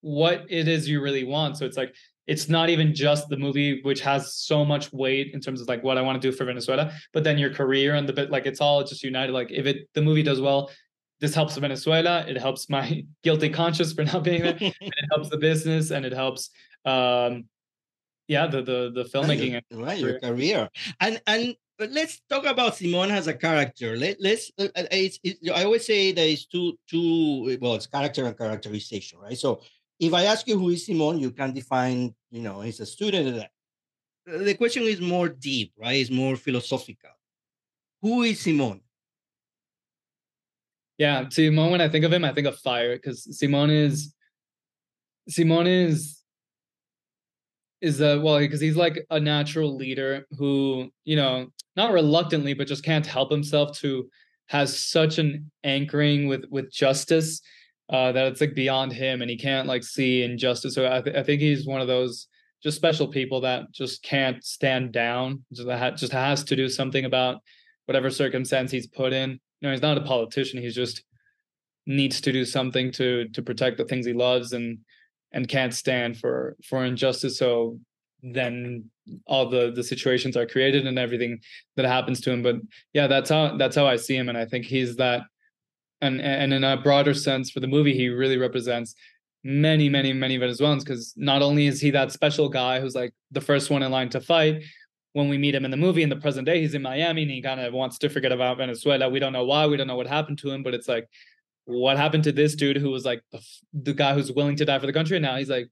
what 0.00 0.44
it 0.48 0.68
is 0.68 0.88
you 0.88 1.00
really 1.00 1.24
want 1.24 1.56
so 1.56 1.66
it's 1.66 1.76
like 1.76 1.94
it's 2.26 2.48
not 2.48 2.68
even 2.68 2.94
just 2.94 3.28
the 3.28 3.36
movie 3.36 3.80
which 3.82 4.00
has 4.00 4.34
so 4.34 4.64
much 4.64 4.92
weight 4.92 5.30
in 5.32 5.40
terms 5.40 5.60
of 5.60 5.68
like 5.68 5.82
what 5.82 5.98
i 5.98 6.02
want 6.02 6.20
to 6.20 6.30
do 6.30 6.36
for 6.36 6.44
venezuela 6.44 6.92
but 7.12 7.24
then 7.24 7.38
your 7.38 7.52
career 7.52 7.94
and 7.94 8.08
the 8.08 8.12
bit 8.12 8.30
like 8.30 8.46
it's 8.46 8.60
all 8.60 8.82
just 8.84 9.02
united 9.02 9.32
like 9.32 9.50
if 9.50 9.66
it 9.66 9.88
the 9.94 10.02
movie 10.02 10.22
does 10.22 10.40
well 10.40 10.70
this 11.20 11.34
helps 11.34 11.56
Venezuela. 11.56 12.24
It 12.26 12.36
helps 12.36 12.68
my 12.68 13.04
guilty 13.22 13.48
conscience 13.48 13.92
for 13.92 14.04
not 14.04 14.22
being 14.22 14.42
there. 14.42 14.56
and 14.60 14.74
it 14.80 15.04
helps 15.10 15.30
the 15.30 15.38
business, 15.38 15.90
and 15.90 16.04
it 16.04 16.12
helps, 16.12 16.50
um, 16.84 17.44
yeah, 18.28 18.46
the 18.46 18.62
the 18.62 18.90
the 18.94 19.04
filmmaking. 19.04 19.54
Right, 19.54 19.64
your, 19.70 19.84
right, 19.84 19.98
your 19.98 20.20
career. 20.20 20.68
And 21.00 21.20
and 21.26 21.54
let's 21.78 22.20
talk 22.28 22.44
about 22.44 22.76
Simon 22.76 23.10
as 23.10 23.26
a 23.26 23.34
character. 23.34 23.96
Let 23.96 24.20
let's. 24.20 24.50
Uh, 24.58 24.68
uh 24.74 24.84
I 24.92 25.64
always 25.64 25.86
say 25.86 26.12
there 26.12 26.28
is 26.28 26.46
two 26.46 26.78
two. 26.88 27.58
Well, 27.60 27.74
it's 27.74 27.86
character 27.86 28.24
and 28.24 28.36
characterization, 28.36 29.20
right? 29.20 29.38
So 29.38 29.62
if 30.00 30.12
I 30.12 30.24
ask 30.24 30.46
you 30.48 30.58
who 30.58 30.70
is 30.70 30.86
Simon, 30.86 31.18
you 31.18 31.30
can 31.30 31.52
define. 31.52 32.14
You 32.30 32.42
know, 32.42 32.60
he's 32.60 32.80
a 32.80 32.86
student. 32.86 33.46
The 34.26 34.54
question 34.54 34.82
is 34.82 35.00
more 35.00 35.28
deep, 35.28 35.72
right? 35.78 36.00
It's 36.00 36.10
more 36.10 36.34
philosophical. 36.34 37.10
Who 38.02 38.22
is 38.22 38.40
Simon? 38.40 38.80
Yeah, 40.98 41.28
Simon. 41.28 41.70
When 41.70 41.80
I 41.80 41.88
think 41.88 42.04
of 42.04 42.12
him, 42.12 42.24
I 42.24 42.32
think 42.32 42.46
of 42.48 42.58
fire 42.58 42.96
because 42.96 43.38
Simon 43.38 43.70
is 43.70 44.12
Simon 45.28 45.66
is 45.66 46.22
is 47.80 48.00
a 48.00 48.18
well 48.20 48.38
because 48.38 48.60
he's 48.60 48.76
like 48.76 49.06
a 49.10 49.20
natural 49.20 49.76
leader 49.76 50.26
who 50.38 50.90
you 51.04 51.16
know 51.16 51.46
not 51.76 51.92
reluctantly 51.92 52.54
but 52.54 52.66
just 52.66 52.84
can't 52.84 53.06
help 53.06 53.30
himself 53.30 53.76
to 53.78 54.08
has 54.46 54.78
such 54.78 55.18
an 55.18 55.50
anchoring 55.64 56.26
with 56.28 56.44
with 56.50 56.72
justice 56.72 57.40
uh 57.92 58.12
that 58.12 58.26
it's 58.26 58.40
like 58.40 58.54
beyond 58.54 58.92
him 58.92 59.20
and 59.20 59.30
he 59.30 59.36
can't 59.36 59.68
like 59.68 59.84
see 59.84 60.22
injustice. 60.22 60.74
So 60.74 60.90
i, 60.90 61.00
th- 61.00 61.16
I 61.16 61.22
think 61.22 61.40
he's 61.40 61.66
one 61.66 61.80
of 61.80 61.86
those 61.86 62.28
just 62.62 62.76
special 62.76 63.08
people 63.08 63.42
that 63.42 63.70
just 63.72 64.02
can't 64.02 64.42
stand 64.42 64.92
down 64.92 65.44
just, 65.52 65.68
just 65.96 66.12
has 66.12 66.44
to 66.44 66.56
do 66.56 66.68
something 66.68 67.04
about 67.04 67.40
whatever 67.84 68.10
circumstance 68.10 68.70
he's 68.70 68.86
put 68.86 69.12
in. 69.12 69.32
You 69.60 69.68
know 69.68 69.70
he's 69.70 69.82
not 69.82 69.98
a 69.98 70.02
politician 70.02 70.60
he's 70.60 70.74
just 70.74 71.02
needs 71.86 72.20
to 72.22 72.32
do 72.32 72.44
something 72.44 72.90
to 72.92 73.28
to 73.28 73.42
protect 73.42 73.76
the 73.76 73.84
things 73.84 74.06
he 74.06 74.12
loves 74.12 74.52
and 74.52 74.78
and 75.32 75.48
can't 75.48 75.74
stand 75.74 76.18
for 76.18 76.56
for 76.64 76.84
injustice. 76.84 77.38
So 77.38 77.78
then 78.22 78.90
all 79.26 79.48
the 79.48 79.70
the 79.70 79.82
situations 79.82 80.36
are 80.36 80.46
created 80.46 80.86
and 80.86 80.98
everything 80.98 81.40
that 81.76 81.84
happens 81.84 82.20
to 82.22 82.30
him. 82.30 82.42
But 82.42 82.56
yeah 82.92 83.06
that's 83.06 83.30
how 83.30 83.56
that's 83.56 83.76
how 83.76 83.86
i 83.86 83.96
see 83.96 84.16
him. 84.16 84.28
And 84.28 84.38
i 84.38 84.44
think 84.44 84.64
he's 84.64 84.96
that 84.96 85.22
and 86.00 86.20
and 86.20 86.52
in 86.52 86.64
a 86.64 86.76
broader 86.76 87.14
sense 87.14 87.50
for 87.50 87.60
the 87.60 87.66
movie 87.66 87.94
he 87.94 88.08
really 88.08 88.36
represents 88.36 88.94
many 89.44 89.88
many 89.88 90.12
many 90.12 90.36
venezuelans 90.36 90.82
because 90.82 91.14
not 91.16 91.40
only 91.40 91.68
is 91.68 91.80
he 91.80 91.90
that 91.90 92.10
special 92.10 92.48
guy 92.48 92.80
who's 92.80 92.96
like 92.96 93.14
the 93.30 93.40
first 93.40 93.70
one 93.70 93.82
in 93.82 93.92
line 93.92 94.10
to 94.10 94.20
fight 94.20 94.60
when 95.16 95.30
we 95.30 95.38
meet 95.38 95.54
him 95.54 95.64
in 95.64 95.70
the 95.70 95.78
movie 95.78 96.02
in 96.02 96.10
the 96.10 96.16
present 96.16 96.44
day, 96.44 96.60
he's 96.60 96.74
in 96.74 96.82
Miami 96.82 97.22
and 97.22 97.30
he 97.30 97.40
kind 97.40 97.58
of 97.58 97.72
wants 97.72 97.96
to 97.96 98.10
forget 98.10 98.32
about 98.32 98.58
Venezuela. 98.58 99.08
We 99.08 99.18
don't 99.18 99.32
know 99.32 99.46
why, 99.46 99.66
we 99.66 99.78
don't 99.78 99.86
know 99.86 99.96
what 99.96 100.06
happened 100.06 100.36
to 100.40 100.50
him, 100.50 100.62
but 100.62 100.74
it's 100.74 100.88
like, 100.88 101.08
what 101.66 101.96
happened 101.96 102.24
to 102.24 102.32
this 102.32 102.54
dude 102.54 102.76
who 102.78 102.90
was 102.90 103.04
like 103.04 103.22
the, 103.32 103.40
the 103.72 103.92
guy 103.92 104.14
who's 104.14 104.32
willing 104.32 104.56
to 104.56 104.64
die 104.64 104.78
for 104.78 104.86
the 104.86 104.92
country? 104.92 105.16
And 105.16 105.24
now 105.24 105.36
he's 105.36 105.50
like, 105.50 105.68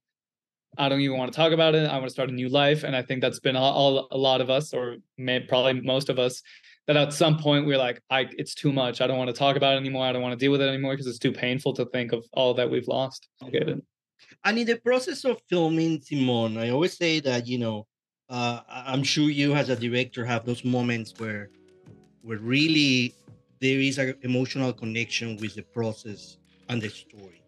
I 0.77 0.89
don't 0.89 1.01
even 1.01 1.17
want 1.17 1.33
to 1.33 1.37
talk 1.37 1.53
about 1.53 1.75
it. 1.75 1.89
I 1.89 1.95
want 1.95 2.07
to 2.07 2.11
start 2.11 2.31
a 2.31 2.33
new 2.33 2.49
life. 2.49 2.83
And 2.83 2.97
I 2.97 3.03
think 3.03 3.21
that's 3.21 3.41
been 3.41 3.57
all, 3.57 4.09
a 4.11 4.19
lot 4.19 4.41
of 4.41 4.51
us, 4.51 4.75
or 4.75 4.97
may, 5.17 5.41
probably 5.41 5.81
most 5.81 6.09
of 6.09 6.19
us, 6.19 6.43
that 6.87 6.97
at 6.97 7.13
some 7.13 7.39
point 7.39 7.67
we're 7.67 7.79
like, 7.79 8.03
I 8.11 8.29
it's 8.37 8.55
too 8.55 8.73
much. 8.73 9.01
I 9.01 9.07
don't 9.07 9.17
want 9.17 9.29
to 9.29 9.35
talk 9.35 9.57
about 9.57 9.75
it 9.75 9.79
anymore. 9.79 10.05
I 10.05 10.13
don't 10.13 10.21
want 10.21 10.33
to 10.33 10.45
deal 10.45 10.53
with 10.53 10.61
it 10.61 10.69
anymore 10.69 10.93
because 10.93 11.07
it's 11.07 11.19
too 11.19 11.33
painful 11.33 11.73
to 11.75 11.87
think 11.87 12.13
of 12.13 12.25
all 12.33 12.55
that 12.55 12.71
we've 12.71 12.89
lost. 12.89 13.29
And 14.45 14.59
in 14.59 14.67
the 14.67 14.77
process 14.77 15.25
of 15.25 15.41
filming 15.49 16.03
Simon, 16.03 16.59
I 16.59 16.71
always 16.71 16.97
say 16.97 17.21
that, 17.21 17.47
you 17.47 17.59
know, 17.59 17.87
uh, 18.29 18.61
I'm 18.69 19.03
sure 19.03 19.31
you 19.31 19.55
as 19.55 19.69
a 19.69 19.77
director 19.77 20.25
have 20.25 20.45
those 20.45 20.65
moments 20.65 21.15
where 21.19 21.51
where 22.23 22.39
really 22.39 23.15
there 23.65 23.81
is 23.81 23.97
an 23.97 24.15
emotional 24.21 24.75
connection 24.75 25.39
with 25.39 25.55
the 25.55 25.63
process 25.63 26.37
and 26.69 26.83
the 26.83 26.91
story. 26.91 27.43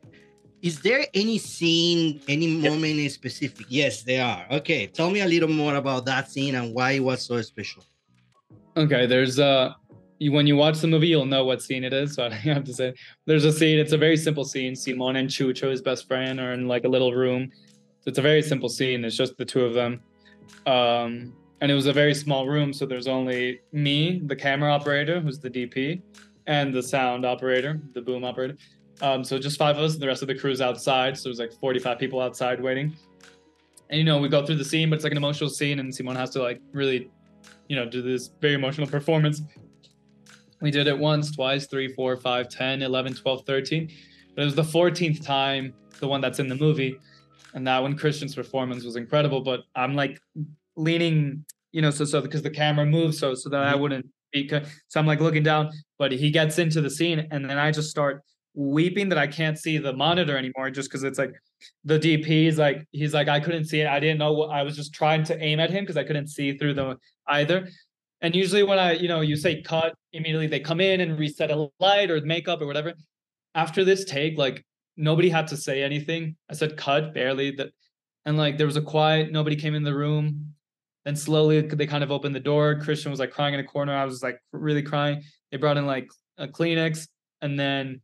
Is 0.63 0.81
there 0.81 1.05
any 1.13 1.37
scene, 1.37 2.23
any 2.27 2.47
moment 2.47 2.99
in 2.99 3.11
specific? 3.11 3.67
Yes, 3.69 4.03
there 4.03 4.25
are. 4.25 4.47
Okay, 4.59 4.87
tell 4.87 5.11
me 5.11 5.21
a 5.21 5.27
little 5.27 5.51
more 5.63 5.75
about 5.75 6.07
that 6.07 6.31
scene 6.31 6.55
and 6.55 6.75
why 6.75 6.93
it 6.93 7.01
was 7.01 7.27
so 7.27 7.43
special. 7.43 7.85
Okay, 8.79 9.05
there's 9.05 9.39
uh 9.39 9.75
you 10.19 10.33
when 10.33 10.47
you 10.47 10.57
watch 10.57 10.79
the 10.81 10.87
movie, 10.87 11.09
you'll 11.09 11.27
know 11.27 11.45
what 11.45 11.61
scene 11.61 11.85
it 11.85 11.93
is. 11.93 12.15
So 12.15 12.25
I 12.31 12.35
have 12.35 12.65
to 12.65 12.73
say, 12.73 12.95
there's 13.27 13.45
a 13.45 13.53
scene. 13.53 13.79
It's 13.79 13.93
a 13.93 13.99
very 13.99 14.17
simple 14.17 14.47
scene. 14.47 14.75
Simon 14.75 15.17
and 15.17 15.29
Chucho, 15.29 15.71
his 15.71 15.83
best 15.83 16.09
friend, 16.09 16.41
are 16.41 16.55
in 16.55 16.67
like 16.67 16.85
a 16.85 16.89
little 16.89 17.13
room. 17.13 17.51
So 18.01 18.09
it's 18.11 18.19
a 18.19 18.23
very 18.23 18.41
simple 18.41 18.71
scene. 18.71 19.05
It's 19.05 19.17
just 19.17 19.37
the 19.37 19.45
two 19.45 19.67
of 19.67 19.75
them 19.75 20.01
um, 20.65 21.35
and 21.61 21.71
it 21.71 21.75
was 21.75 21.87
a 21.87 21.93
very 21.93 22.15
small 22.15 22.47
room, 22.47 22.73
so 22.73 22.85
there's 22.85 23.07
only 23.07 23.61
me, 23.73 24.21
the 24.27 24.37
camera 24.37 24.73
operator, 24.73 25.21
who's 25.21 25.39
the 25.39 25.51
DP, 25.51 26.03
and 26.47 26.73
the 26.73 26.83
sound 26.83 27.25
operator, 27.25 27.81
the 27.95 28.01
boom 28.01 28.25
operator. 28.25 28.57
Um, 29.01 29.25
so 29.25 29.39
just 29.39 29.59
five 29.59 29.77
of 29.77 29.83
us. 29.83 29.95
and 29.95 30.03
The 30.03 30.07
rest 30.07 30.23
of 30.23 30.29
the 30.29 30.35
crew's 30.35 30.61
outside. 30.61 31.17
So 31.17 31.29
there's 31.29 31.39
like 31.39 31.53
45 31.53 31.99
people 31.99 32.21
outside 32.21 32.61
waiting. 32.61 32.97
And 33.91 33.99
you 33.99 34.05
know, 34.05 34.19
we 34.19 34.29
go 34.29 34.45
through 34.45 34.57
the 34.57 34.65
scene, 34.65 34.91
but 34.91 34.97
it's 34.97 35.05
like 35.05 35.13
an 35.13 35.19
emotional 35.19 35.51
scene, 35.51 35.79
and 35.81 35.95
Simon 35.95 36.17
has 36.17 36.31
to 36.31 36.43
like 36.43 36.61
really, 36.73 37.11
you 37.69 37.77
know, 37.77 37.89
do 37.89 38.03
this 38.03 38.31
very 38.41 38.55
emotional 38.55 38.87
performance. 38.87 39.43
We 40.61 40.71
did 40.71 40.87
it 40.87 40.99
once, 40.99 41.35
twice, 41.35 41.67
three, 41.67 41.93
four, 41.93 42.17
five, 42.17 42.49
10, 42.49 42.83
11, 42.83 43.15
12, 43.15 43.45
13. 43.45 43.91
But 44.35 44.43
it 44.43 44.45
was 44.45 44.55
the 44.55 44.63
14th 44.63 45.25
time, 45.25 45.75
the 46.01 46.09
one 46.09 46.21
that's 46.21 46.39
in 46.39 46.49
the 46.49 46.55
movie 46.55 46.99
and 47.57 47.67
that 47.67 47.83
one 47.83 47.97
Christian's 47.97 48.35
performance 48.35 48.85
was 48.85 48.97
incredible. 48.97 49.41
But 49.41 49.63
I'm 49.75 49.95
like 49.95 50.21
leaning, 50.77 51.45
you 51.73 51.83
know, 51.83 51.91
so 51.91 52.05
so 52.05 52.21
because 52.21 52.43
the 52.43 52.51
camera 52.51 52.87
moves, 52.87 53.19
so 53.19 53.35
so 53.35 53.49
that 53.51 53.63
I 53.63 53.73
mm-hmm. 53.73 53.81
wouldn't 53.81 54.07
be. 54.33 54.49
So 54.89 55.01
I'm 55.01 55.07
like 55.07 55.21
looking 55.21 55.43
down, 55.43 55.71
but 55.99 56.13
he 56.13 56.31
gets 56.31 56.59
into 56.59 56.81
the 56.81 56.91
scene, 56.91 57.27
and 57.31 57.49
then 57.49 57.59
I 57.59 57.71
just 57.71 57.91
start 57.91 58.23
weeping 58.55 59.11
that 59.11 59.19
I 59.19 59.27
can't 59.27 59.59
see 59.59 59.79
the 59.79 59.93
monitor 59.93 60.37
anymore, 60.37 60.71
just 60.71 60.91
because 60.91 61.03
it's 61.05 61.19
like 61.19 61.33
the 61.85 61.99
DP 61.99 62.47
is 62.47 62.59
like 62.59 62.87
he's 62.93 63.15
like 63.15 63.29
I 63.29 63.41
couldn't 63.41 63.67
see 63.67 63.81
it. 63.81 63.87
I 63.87 64.01
didn't 64.01 64.19
know 64.19 64.33
what 64.33 64.51
I 64.51 64.63
was 64.63 64.77
just 64.77 64.95
trying 64.95 65.25
to 65.25 65.43
aim 65.43 65.61
at 65.61 65.71
him 65.71 65.85
because 65.85 65.97
I 65.97 66.05
couldn't 66.05 66.29
see 66.29 66.57
through 66.57 66.75
the 66.75 66.97
either. 67.29 67.69
And 68.23 68.35
usually 68.35 68.63
when 68.63 68.79
I, 68.79 68.93
you 68.93 69.09
know, 69.09 69.21
you 69.21 69.37
say 69.37 69.61
cut, 69.63 69.95
immediately 70.13 70.47
they 70.47 70.61
come 70.61 70.81
in 70.81 71.01
and 71.01 71.19
reset 71.19 71.51
a 71.51 71.69
light 71.81 72.11
or 72.11 72.21
makeup 72.23 72.63
or 72.63 72.67
whatever. 72.67 72.95
After 73.55 73.85
this 73.85 74.05
take, 74.05 74.39
like 74.39 74.65
nobody 74.97 75.29
had 75.29 75.47
to 75.49 75.57
say 75.57 75.83
anything. 75.83 76.37
I 76.51 76.55
said 76.55 76.77
cut 76.77 77.13
barely 77.13 77.51
that 77.53 77.73
and 78.25 78.37
like 78.37 78.59
there 78.59 78.67
was 78.67 78.77
a 78.77 78.83
quiet, 78.83 79.31
nobody 79.31 79.57
came 79.57 79.75
in 79.75 79.85
the 79.85 79.95
room. 79.95 80.55
Then 81.07 81.15
slowly 81.15 81.61
they 81.61 81.87
kind 81.87 82.03
of 82.03 82.11
opened 82.11 82.35
the 82.35 82.41
door. 82.41 82.75
Christian 82.81 83.13
was 83.13 83.21
like 83.21 83.31
crying 83.31 83.55
in 83.55 83.61
a 83.61 83.65
corner. 83.65 83.95
I 83.95 84.05
was 84.05 84.25
like 84.25 84.41
really 84.53 84.83
crying. 84.83 85.23
They 85.51 85.57
brought 85.57 85.77
in 85.77 85.87
like 85.87 86.09
a 86.37 86.49
Kleenex 86.49 87.07
and 87.41 87.59
then 87.59 88.01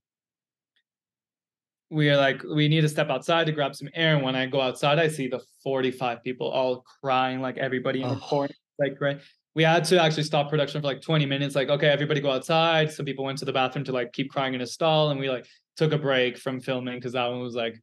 we 1.90 2.08
are 2.10 2.16
like, 2.16 2.42
we 2.44 2.68
need 2.68 2.82
to 2.82 2.88
step 2.88 3.10
outside 3.10 3.46
to 3.46 3.52
grab 3.52 3.74
some 3.74 3.88
air. 3.92 4.14
And 4.14 4.24
when 4.24 4.36
I 4.36 4.46
go 4.46 4.60
outside, 4.60 5.00
I 5.00 5.08
see 5.08 5.26
the 5.26 5.42
45 5.64 6.22
people 6.22 6.48
all 6.48 6.84
crying, 7.02 7.40
like 7.42 7.58
everybody 7.58 8.02
in 8.02 8.08
the 8.08 8.16
corner. 8.16 8.54
Like, 8.78 8.98
right. 9.00 9.20
We 9.54 9.64
had 9.64 9.84
to 9.86 10.00
actually 10.00 10.22
stop 10.22 10.48
production 10.48 10.80
for 10.80 10.86
like 10.86 11.02
20 11.02 11.26
minutes. 11.26 11.54
Like, 11.54 11.68
okay, 11.68 11.88
everybody 11.88 12.20
go 12.20 12.30
outside. 12.30 12.90
Some 12.90 13.04
people 13.04 13.24
went 13.24 13.36
to 13.38 13.44
the 13.44 13.52
bathroom 13.52 13.84
to 13.84 13.92
like 13.92 14.12
keep 14.12 14.30
crying 14.30 14.54
in 14.54 14.60
a 14.60 14.66
stall. 14.66 15.10
And 15.10 15.20
we 15.20 15.28
like 15.28 15.44
took 15.76 15.92
a 15.92 15.98
break 15.98 16.38
from 16.38 16.60
filming 16.60 16.94
because 16.94 17.12
that 17.12 17.26
one 17.26 17.40
was 17.40 17.54
like 17.54 17.78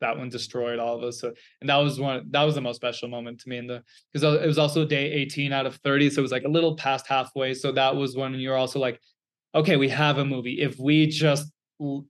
that 0.00 0.16
one 0.16 0.28
destroyed 0.28 0.78
all 0.78 0.96
of 0.96 1.02
us. 1.02 1.20
So, 1.20 1.32
and 1.60 1.68
that 1.70 1.76
was 1.76 2.00
one 2.00 2.26
that 2.30 2.42
was 2.42 2.54
the 2.54 2.60
most 2.60 2.76
special 2.76 3.08
moment 3.08 3.40
to 3.40 3.48
me 3.48 3.58
in 3.58 3.66
the 3.66 3.82
because 4.12 4.40
it 4.40 4.46
was 4.46 4.58
also 4.58 4.84
day 4.84 5.10
18 5.12 5.52
out 5.52 5.66
of 5.66 5.76
30, 5.76 6.10
so 6.10 6.20
it 6.20 6.22
was 6.22 6.32
like 6.32 6.44
a 6.44 6.48
little 6.48 6.76
past 6.76 7.06
halfway. 7.06 7.54
So 7.54 7.72
that 7.72 7.94
was 7.94 8.16
when 8.16 8.34
you're 8.34 8.56
also 8.56 8.78
like, 8.78 9.00
okay, 9.54 9.76
we 9.76 9.88
have 9.88 10.18
a 10.18 10.24
movie. 10.24 10.60
If 10.60 10.78
we 10.78 11.06
just 11.06 11.50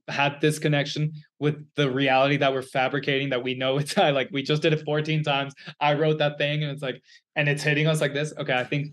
had 0.07 0.41
this 0.41 0.57
connection 0.57 1.13
with 1.37 1.63
the 1.75 1.91
reality 1.91 2.37
that 2.37 2.51
we're 2.51 2.63
fabricating 2.63 3.29
that 3.29 3.43
we 3.43 3.53
know 3.53 3.77
it's 3.77 3.95
like 3.97 4.27
we 4.31 4.41
just 4.41 4.63
did 4.63 4.73
it 4.73 4.83
14 4.83 5.21
times 5.21 5.53
i 5.79 5.93
wrote 5.93 6.17
that 6.17 6.39
thing 6.39 6.63
and 6.63 6.71
it's 6.71 6.81
like 6.81 6.99
and 7.35 7.47
it's 7.47 7.61
hitting 7.61 7.85
us 7.85 8.01
like 8.01 8.11
this 8.11 8.33
okay 8.39 8.57
i 8.57 8.63
think 8.63 8.91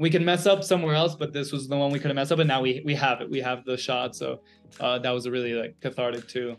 we 0.00 0.08
can 0.08 0.24
mess 0.24 0.46
up 0.46 0.64
somewhere 0.64 0.94
else, 0.94 1.14
but 1.14 1.34
this 1.34 1.52
was 1.52 1.68
the 1.68 1.76
one 1.76 1.92
we 1.92 1.98
could 1.98 2.08
have 2.08 2.14
messed 2.14 2.32
up, 2.32 2.38
and 2.38 2.48
now 2.48 2.62
we 2.62 2.80
we 2.86 2.94
have 2.94 3.20
it. 3.20 3.30
We 3.30 3.38
have 3.40 3.66
the 3.66 3.76
shot, 3.76 4.16
so 4.16 4.40
uh, 4.80 4.98
that 4.98 5.10
was 5.10 5.28
really 5.28 5.52
like 5.52 5.78
cathartic 5.82 6.26
too. 6.26 6.56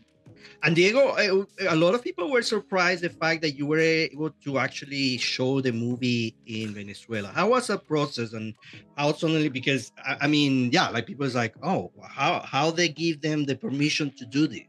And 0.64 0.76
Diego, 0.76 1.16
a 1.18 1.76
lot 1.76 1.94
of 1.96 2.04
people 2.04 2.32
were 2.32 2.42
surprised 2.42 3.04
the 3.04 3.10
fact 3.10 3.42
that 3.42 3.52
you 3.52 3.66
were 3.66 3.80
able 3.80 4.32
to 4.44 4.60
actually 4.60 5.18
show 5.18 5.62
the 5.62 5.72
movie 5.72 6.36
in 6.46 6.74
Venezuela. 6.74 7.30
How 7.30 7.50
was 7.50 7.68
the 7.68 7.78
process 7.78 8.34
and 8.34 8.54
how 8.98 9.14
suddenly? 9.14 9.50
Because 9.50 9.92
I 10.06 10.28
mean, 10.28 10.72
yeah, 10.72 10.90
like 10.90 11.06
people 11.06 11.26
is 11.26 11.36
like, 11.36 11.56
oh, 11.64 11.92
how 12.08 12.40
how 12.42 12.72
they 12.72 12.90
give 12.90 13.22
them 13.22 13.46
the 13.46 13.56
permission 13.56 14.12
to 14.18 14.26
do 14.26 14.48
this? 14.48 14.64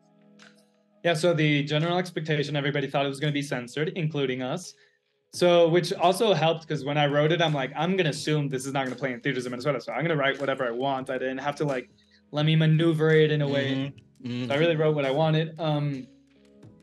Yeah, 1.04 1.14
so 1.14 1.34
the 1.34 1.64
general 1.64 1.98
expectation, 1.98 2.54
everybody 2.54 2.86
thought 2.86 3.04
it 3.04 3.08
was 3.08 3.18
going 3.18 3.32
to 3.32 3.38
be 3.38 3.42
censored, 3.42 3.92
including 3.96 4.40
us. 4.42 4.74
So, 5.34 5.68
which 5.68 5.92
also 5.94 6.34
helped 6.34 6.68
because 6.68 6.84
when 6.84 6.98
I 6.98 7.06
wrote 7.06 7.32
it, 7.32 7.40
I'm 7.40 7.54
like, 7.54 7.72
I'm 7.74 7.92
going 7.92 8.04
to 8.04 8.10
assume 8.10 8.48
this 8.48 8.66
is 8.66 8.72
not 8.72 8.84
going 8.84 8.94
to 8.94 9.00
play 9.00 9.12
in 9.12 9.20
theaters 9.20 9.46
in 9.46 9.50
Venezuela. 9.50 9.80
So 9.80 9.92
I'm 9.92 10.00
going 10.00 10.16
to 10.16 10.16
write 10.16 10.38
whatever 10.38 10.66
I 10.66 10.70
want. 10.70 11.08
I 11.08 11.16
didn't 11.18 11.38
have 11.38 11.56
to 11.56 11.64
like, 11.64 11.88
let 12.32 12.44
me 12.44 12.54
maneuver 12.54 13.10
it 13.10 13.30
in 13.30 13.40
a 13.40 13.48
way. 13.48 13.72
Mm-hmm. 13.72 13.98
Mm-hmm. 14.24 14.48
So 14.48 14.54
I 14.54 14.58
really 14.58 14.76
wrote 14.76 14.94
what 14.94 15.04
I 15.04 15.10
wanted. 15.10 15.58
Um, 15.60 16.06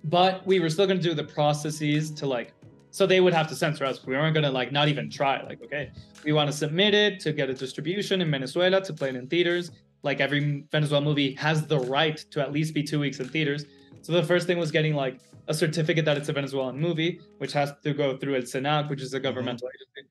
but 0.05 0.45
we 0.45 0.59
were 0.59 0.69
still 0.69 0.85
going 0.85 0.97
to 0.97 1.03
do 1.03 1.13
the 1.13 1.23
processes 1.23 2.11
to 2.11 2.25
like, 2.25 2.53
so 2.91 3.05
they 3.05 3.21
would 3.21 3.33
have 3.33 3.47
to 3.49 3.55
censor 3.55 3.85
us. 3.85 4.05
We 4.05 4.15
weren't 4.15 4.33
going 4.33 4.45
to 4.45 4.49
like, 4.51 4.71
not 4.71 4.87
even 4.87 5.09
try. 5.09 5.41
Like, 5.43 5.61
okay, 5.63 5.91
we 6.23 6.33
want 6.33 6.49
to 6.49 6.55
submit 6.55 6.93
it 6.93 7.19
to 7.21 7.33
get 7.33 7.49
a 7.49 7.53
distribution 7.53 8.21
in 8.21 8.31
Venezuela 8.31 8.81
to 8.83 8.93
play 8.93 9.09
it 9.09 9.15
in 9.15 9.27
theaters. 9.27 9.71
Like 10.01 10.21
every 10.21 10.65
Venezuela 10.71 11.03
movie 11.03 11.33
has 11.35 11.67
the 11.67 11.79
right 11.79 12.17
to 12.31 12.41
at 12.41 12.51
least 12.51 12.73
be 12.73 12.83
two 12.83 12.99
weeks 12.99 13.19
in 13.19 13.27
theaters. 13.27 13.65
So 14.01 14.13
the 14.13 14.23
first 14.23 14.47
thing 14.47 14.57
was 14.57 14.71
getting 14.71 14.93
like 14.95 15.19
a 15.47 15.53
certificate 15.53 16.05
that 16.05 16.17
it's 16.17 16.29
a 16.29 16.33
Venezuelan 16.33 16.79
movie, 16.79 17.19
which 17.39 17.51
has 17.53 17.73
to 17.83 17.93
go 17.93 18.15
through 18.17 18.35
El 18.35 18.43
CNAC, 18.43 18.89
which 18.89 19.01
is 19.01 19.13
a 19.13 19.17
mm-hmm. 19.17 19.23
governmental 19.23 19.67
mm-hmm. 19.67 19.99
agency. 19.99 20.09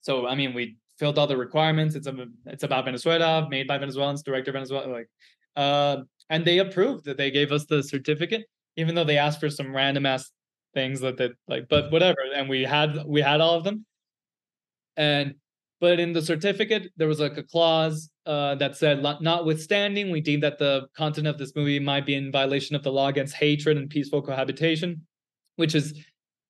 So 0.00 0.28
I 0.28 0.34
mean, 0.34 0.54
we 0.54 0.76
filled 0.98 1.18
all 1.18 1.26
the 1.26 1.36
requirements. 1.36 1.96
It's 1.96 2.06
a 2.06 2.26
it's 2.46 2.62
about 2.62 2.84
Venezuela, 2.84 3.48
made 3.48 3.66
by 3.66 3.78
Venezuelans, 3.78 4.22
director 4.22 4.52
Venezuela, 4.52 4.86
like, 4.86 5.08
uh, 5.56 6.02
and 6.30 6.44
they 6.44 6.58
approved 6.58 7.04
that 7.04 7.16
they 7.16 7.30
gave 7.30 7.52
us 7.52 7.64
the 7.66 7.82
certificate, 7.82 8.44
even 8.76 8.94
though 8.94 9.04
they 9.04 9.18
asked 9.18 9.40
for 9.40 9.50
some 9.50 9.74
random 9.74 10.06
ass 10.06 10.30
things 10.74 11.00
that 11.00 11.16
they 11.16 11.30
like, 11.48 11.68
but 11.68 11.90
whatever. 11.92 12.18
And 12.34 12.48
we 12.48 12.62
had 12.62 13.04
we 13.06 13.20
had 13.20 13.40
all 13.40 13.54
of 13.54 13.64
them, 13.64 13.84
and 14.96 15.34
but 15.80 16.00
in 16.00 16.12
the 16.12 16.22
certificate 16.22 16.90
there 16.96 17.08
was 17.08 17.20
like 17.20 17.36
a 17.36 17.42
clause 17.42 18.10
uh, 18.26 18.54
that 18.54 18.76
said, 18.76 19.02
notwithstanding, 19.20 20.10
we 20.10 20.20
deem 20.20 20.40
that 20.40 20.58
the 20.58 20.86
content 20.96 21.26
of 21.26 21.36
this 21.36 21.54
movie 21.54 21.78
might 21.78 22.06
be 22.06 22.14
in 22.14 22.32
violation 22.32 22.74
of 22.74 22.82
the 22.82 22.92
law 22.92 23.08
against 23.08 23.34
hatred 23.34 23.76
and 23.76 23.90
peaceful 23.90 24.22
cohabitation, 24.22 25.06
which 25.56 25.74
is 25.74 26.02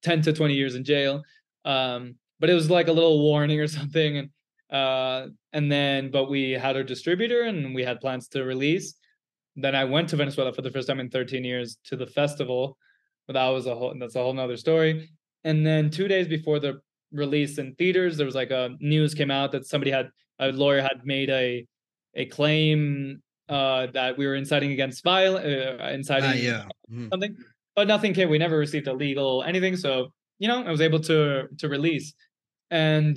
10 0.04 0.22
to 0.22 0.32
20 0.32 0.54
years 0.54 0.76
in 0.76 0.84
jail. 0.84 1.22
Um, 1.64 2.14
but 2.38 2.48
it 2.48 2.54
was 2.54 2.70
like 2.70 2.88
a 2.88 2.92
little 2.92 3.22
warning 3.22 3.58
or 3.58 3.66
something. 3.78 4.18
And 4.18 4.30
uh, 4.70 5.28
and 5.52 5.70
then, 5.70 6.10
but 6.10 6.30
we 6.30 6.50
had 6.52 6.76
our 6.76 6.82
distributor 6.82 7.42
and 7.42 7.74
we 7.74 7.84
had 7.84 8.00
plans 8.00 8.28
to 8.28 8.44
release. 8.44 8.94
Then 9.56 9.74
I 9.74 9.84
went 9.84 10.08
to 10.10 10.16
Venezuela 10.16 10.52
for 10.52 10.62
the 10.62 10.70
first 10.70 10.88
time 10.88 11.00
in 11.00 11.10
13 11.10 11.44
years 11.44 11.78
to 11.84 11.96
the 11.96 12.06
festival. 12.06 12.76
But 13.26 13.34
that 13.34 13.48
was 13.48 13.66
a 13.66 13.74
whole 13.74 13.94
that's 13.98 14.16
a 14.16 14.22
whole 14.22 14.34
nother 14.34 14.56
story. 14.56 15.08
And 15.44 15.66
then 15.66 15.90
two 15.90 16.08
days 16.08 16.28
before 16.28 16.58
the 16.58 16.80
release 17.12 17.58
in 17.58 17.74
theaters, 17.74 18.16
there 18.16 18.26
was 18.26 18.34
like 18.34 18.50
a 18.50 18.70
news 18.80 19.14
came 19.14 19.30
out 19.30 19.52
that 19.52 19.66
somebody 19.66 19.90
had 19.90 20.08
a 20.38 20.52
lawyer 20.52 20.82
had 20.82 21.04
made 21.04 21.30
a 21.30 21.66
a 22.14 22.26
claim 22.26 23.22
uh, 23.48 23.86
that 23.92 24.16
we 24.16 24.26
were 24.26 24.34
inciting 24.34 24.72
against 24.72 25.04
violence, 25.04 25.44
uh, 25.44 25.90
inciting 25.92 26.30
uh, 26.30 26.34
yeah. 26.34 26.64
mm-hmm. 26.90 27.08
something, 27.10 27.36
but 27.76 27.86
nothing 27.88 28.14
came. 28.14 28.30
We 28.30 28.38
never 28.38 28.58
received 28.58 28.88
a 28.88 28.92
legal 28.92 29.42
anything, 29.42 29.76
so 29.76 30.08
you 30.38 30.48
know 30.48 30.62
I 30.62 30.70
was 30.70 30.80
able 30.80 31.00
to 31.00 31.48
to 31.58 31.68
release, 31.68 32.14
and 32.70 33.16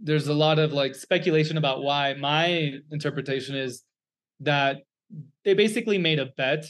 there's 0.00 0.28
a 0.28 0.34
lot 0.34 0.58
of 0.58 0.72
like 0.72 0.94
speculation 0.94 1.56
about 1.56 1.82
why. 1.82 2.14
My 2.14 2.72
interpretation 2.90 3.54
is 3.54 3.84
that 4.40 4.78
they 5.44 5.54
basically 5.54 5.98
made 5.98 6.18
a 6.18 6.26
bet 6.36 6.64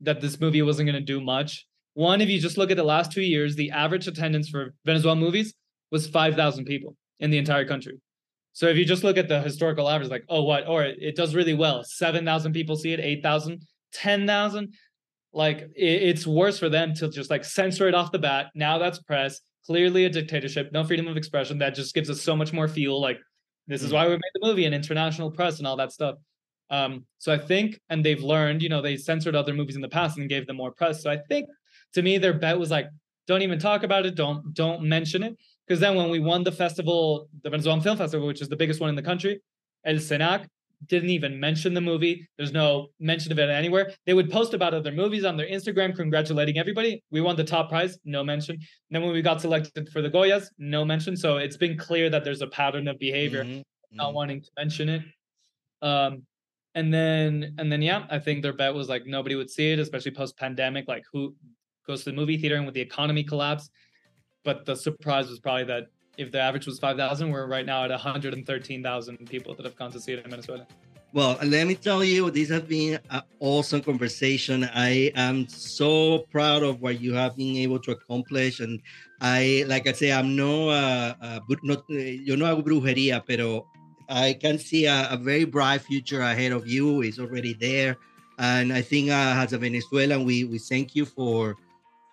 that 0.00 0.20
this 0.20 0.40
movie 0.40 0.62
wasn't 0.62 0.86
going 0.86 1.00
to 1.00 1.04
do 1.04 1.20
much. 1.20 1.66
One, 1.94 2.20
if 2.20 2.28
you 2.28 2.38
just 2.38 2.58
look 2.58 2.70
at 2.70 2.76
the 2.76 2.84
last 2.84 3.12
two 3.12 3.22
years, 3.22 3.56
the 3.56 3.70
average 3.70 4.06
attendance 4.06 4.48
for 4.48 4.74
Venezuelan 4.84 5.18
movies 5.18 5.54
was 5.90 6.06
5,000 6.06 6.64
people 6.64 6.96
in 7.20 7.30
the 7.30 7.38
entire 7.38 7.64
country. 7.64 7.98
So 8.52 8.66
if 8.68 8.76
you 8.76 8.84
just 8.84 9.04
look 9.04 9.16
at 9.16 9.28
the 9.28 9.40
historical 9.40 9.88
average, 9.88 10.10
like, 10.10 10.24
oh, 10.28 10.42
what? 10.42 10.66
Or 10.66 10.82
it, 10.82 10.98
it 11.00 11.16
does 11.16 11.34
really 11.34 11.54
well. 11.54 11.84
7,000 11.84 12.52
people 12.52 12.76
see 12.76 12.92
it, 12.92 13.00
8,000, 13.00 13.60
10,000. 13.92 14.74
Like, 15.32 15.60
it, 15.74 16.02
it's 16.02 16.26
worse 16.26 16.58
for 16.58 16.68
them 16.68 16.94
to 16.94 17.08
just 17.08 17.30
like 17.30 17.44
censor 17.44 17.88
it 17.88 17.94
off 17.94 18.12
the 18.12 18.18
bat. 18.18 18.46
Now 18.54 18.78
that's 18.78 18.98
press, 18.98 19.40
clearly 19.66 20.04
a 20.04 20.10
dictatorship, 20.10 20.72
no 20.72 20.84
freedom 20.84 21.06
of 21.08 21.16
expression. 21.16 21.58
That 21.58 21.74
just 21.74 21.94
gives 21.94 22.08
us 22.08 22.22
so 22.22 22.36
much 22.36 22.52
more 22.52 22.68
fuel. 22.68 23.00
Like, 23.00 23.18
this 23.66 23.82
is 23.82 23.90
mm. 23.90 23.94
why 23.94 24.06
we 24.06 24.12
made 24.12 24.20
the 24.34 24.46
movie 24.46 24.64
and 24.64 24.74
international 24.74 25.30
press 25.30 25.58
and 25.58 25.66
all 25.66 25.76
that 25.76 25.92
stuff. 25.92 26.16
Um, 26.70 27.06
so 27.18 27.32
I 27.32 27.38
think, 27.38 27.78
and 27.88 28.04
they've 28.04 28.22
learned, 28.22 28.62
you 28.62 28.68
know, 28.68 28.82
they 28.82 28.96
censored 28.96 29.36
other 29.36 29.54
movies 29.54 29.76
in 29.76 29.82
the 29.82 29.88
past 29.88 30.18
and 30.18 30.28
gave 30.28 30.46
them 30.46 30.56
more 30.56 30.72
press. 30.72 31.02
So 31.02 31.10
I 31.10 31.18
think 31.28 31.48
to 31.94 32.02
me, 32.02 32.18
their 32.18 32.34
bet 32.34 32.58
was 32.58 32.70
like, 32.70 32.88
don't 33.26 33.42
even 33.42 33.58
talk 33.58 33.82
about 33.82 34.06
it, 34.06 34.14
don't 34.14 34.54
don't 34.54 34.82
mention 34.82 35.22
it. 35.22 35.36
Because 35.66 35.80
then 35.80 35.96
when 35.96 36.10
we 36.10 36.20
won 36.20 36.44
the 36.44 36.52
festival, 36.52 37.28
the 37.42 37.50
Venezuelan 37.50 37.80
Film 37.80 37.96
Festival, 37.96 38.26
which 38.26 38.40
is 38.40 38.48
the 38.48 38.56
biggest 38.56 38.80
one 38.80 38.88
in 38.88 38.94
the 38.94 39.02
country, 39.02 39.40
El 39.84 39.96
CNAC 39.96 40.46
didn't 40.86 41.10
even 41.10 41.40
mention 41.40 41.74
the 41.74 41.80
movie. 41.80 42.28
There's 42.36 42.52
no 42.52 42.88
mention 43.00 43.32
of 43.32 43.38
it 43.38 43.48
anywhere. 43.48 43.92
They 44.04 44.14
would 44.14 44.30
post 44.30 44.54
about 44.54 44.74
other 44.74 44.92
movies 44.92 45.24
on 45.24 45.36
their 45.36 45.48
Instagram, 45.48 45.96
congratulating 45.96 46.58
everybody. 46.58 47.02
We 47.10 47.20
won 47.20 47.36
the 47.36 47.44
top 47.44 47.68
prize, 47.68 47.98
no 48.04 48.22
mention. 48.22 48.54
And 48.56 48.62
then 48.90 49.02
when 49.02 49.12
we 49.12 49.22
got 49.22 49.40
selected 49.40 49.88
for 49.88 50.02
the 50.02 50.10
Goyas, 50.10 50.48
no 50.58 50.84
mention. 50.84 51.16
So 51.16 51.38
it's 51.38 51.56
been 51.56 51.76
clear 51.78 52.10
that 52.10 52.24
there's 52.24 52.42
a 52.42 52.46
pattern 52.46 52.88
of 52.88 52.98
behavior, 52.98 53.44
mm-hmm. 53.44 53.62
not 53.92 54.08
mm-hmm. 54.08 54.16
wanting 54.16 54.42
to 54.42 54.50
mention 54.56 54.88
it. 54.88 55.02
Um, 55.82 56.22
and 56.76 56.92
then 56.92 57.54
and 57.58 57.72
then 57.72 57.82
yeah, 57.82 58.06
I 58.10 58.18
think 58.20 58.42
their 58.42 58.52
bet 58.52 58.72
was 58.74 58.88
like 58.88 59.06
nobody 59.06 59.34
would 59.34 59.50
see 59.50 59.72
it, 59.72 59.78
especially 59.78 60.12
post 60.12 60.36
pandemic. 60.36 60.86
Like 60.86 61.04
who 61.10 61.34
goes 61.86 62.04
to 62.04 62.10
the 62.10 62.16
movie 62.16 62.36
theater 62.36 62.56
and 62.56 62.66
with 62.66 62.74
the 62.74 62.80
economy 62.80 63.24
collapse, 63.24 63.70
but 64.44 64.66
the 64.66 64.76
surprise 64.76 65.28
was 65.28 65.40
probably 65.40 65.64
that 65.64 65.86
if 66.18 66.30
the 66.32 66.40
average 66.40 66.66
was 66.66 66.78
5,000, 66.78 67.30
we're 67.30 67.46
right 67.46 67.66
now 67.66 67.84
at 67.84 67.90
113,000 67.90 69.28
people 69.28 69.54
that 69.54 69.64
have 69.64 69.76
gone 69.76 69.92
to 69.92 70.00
see 70.00 70.12
it 70.12 70.24
in 70.24 70.30
Venezuela. 70.30 70.66
Well, 71.12 71.38
let 71.44 71.66
me 71.66 71.74
tell 71.74 72.02
you, 72.02 72.30
this 72.30 72.48
has 72.48 72.62
been 72.62 72.98
an 73.10 73.22
awesome 73.40 73.82
conversation. 73.82 74.64
I 74.74 75.12
am 75.14 75.46
so 75.48 76.26
proud 76.30 76.62
of 76.62 76.80
what 76.80 77.00
you 77.00 77.14
have 77.14 77.36
been 77.36 77.56
able 77.56 77.78
to 77.80 77.92
accomplish. 77.92 78.60
And 78.60 78.80
I, 79.20 79.64
like 79.66 79.86
I 79.86 79.92
say, 79.92 80.10
I'm 80.12 80.36
no, 80.36 80.70
uh, 80.70 81.14
uh, 81.20 81.40
not, 81.62 81.84
yo 81.88 82.34
no 82.34 82.46
hago 82.46 82.62
brujería, 82.62 83.22
pero 83.26 83.66
I 84.08 84.34
can 84.34 84.58
see 84.58 84.86
a, 84.86 85.08
a, 85.10 85.16
very 85.16 85.44
bright 85.44 85.80
future 85.80 86.20
ahead 86.20 86.52
of 86.52 86.66
you. 86.66 87.02
It's 87.02 87.18
already 87.18 87.54
there. 87.54 87.96
And 88.38 88.72
I 88.72 88.82
think 88.82 89.10
uh, 89.10 89.34
as 89.36 89.52
a 89.52 89.58
Venezuelan, 89.58 90.24
we, 90.24 90.44
we 90.44 90.58
thank 90.58 90.94
you 90.94 91.04
for 91.04 91.56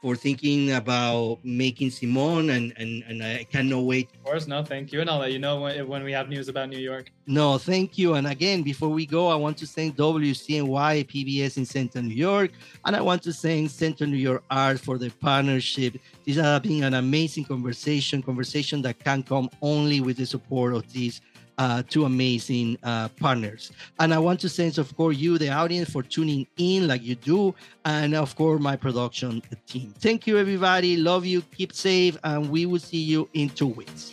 for 0.04 0.18
thinking 0.18 0.74
about 0.74 1.40
making 1.46 1.90
Simon, 1.90 2.50
and, 2.50 2.74
and, 2.76 3.06
and 3.08 3.24
I 3.24 3.46
cannot 3.46 3.86
wait. 3.86 4.10
Of 4.16 4.24
course, 4.26 4.48
no, 4.48 4.62
thank 4.62 4.92
you. 4.92 5.00
And 5.00 5.10
I'll 5.10 5.20
let 5.20 5.32
you 5.32 5.40
know 5.40 5.62
when, 5.62 5.88
when 5.88 6.04
we 6.04 6.12
have 6.12 6.28
news 6.28 6.50
about 6.50 6.68
New 6.68 6.78
York. 6.78 7.10
No, 7.26 7.58
thank 7.58 7.98
you. 7.98 8.16
And 8.16 8.28
again, 8.28 8.64
before 8.64 8.90
we 8.90 9.06
go, 9.06 9.30
I 9.30 9.36
want 9.36 9.58
to 9.60 9.66
thank 9.66 9.96
WCNY 9.96 11.08
PBS 11.08 11.56
in 11.56 11.66
Central 11.66 12.04
New 12.04 12.16
York. 12.16 12.52
And 12.84 12.98
I 12.98 13.02
want 13.02 13.24
to 13.24 13.32
thank 13.32 13.70
Central 13.70 14.10
New 14.10 14.18
York 14.18 14.44
Art 14.52 14.78
for 14.78 14.98
the 14.98 15.10
partnership. 15.10 15.98
This 16.26 16.36
has 16.36 16.60
been 16.60 16.84
an 16.84 16.96
amazing 16.96 17.46
conversation, 17.46 18.22
conversation 18.22 18.82
that 18.82 19.00
can 19.00 19.24
come 19.24 19.50
only 19.62 20.02
with 20.02 20.18
the 20.18 20.26
support 20.26 20.74
of 20.74 20.92
these 20.92 21.22
uh, 21.58 21.84
two 21.88 22.06
amazing 22.06 22.78
uh, 22.84 23.10
partners. 23.20 23.72
And 24.00 24.14
I 24.14 24.20
want 24.20 24.40
to 24.42 24.50
thank, 24.50 24.78
of 24.78 24.96
course, 24.96 25.18
you, 25.18 25.38
the 25.38 25.50
audience, 25.50 25.90
for 25.90 26.04
tuning 26.04 26.48
in 26.58 26.88
like 26.88 27.04
you 27.04 27.16
do, 27.16 27.54
and 27.86 28.16
of 28.16 28.36
course, 28.36 28.62
my 28.62 28.76
production 28.76 29.42
team. 29.68 29.94
Thank 30.00 30.28
you, 30.28 30.38
everybody. 30.38 30.98
Love 30.98 31.26
you. 31.26 31.42
Keep 31.56 31.74
safe, 31.74 32.18
and 32.24 32.50
we 32.50 32.66
will 32.66 32.80
see 32.80 32.98
you 32.98 33.30
in 33.34 33.50
two 33.50 33.68
weeks. 33.68 34.12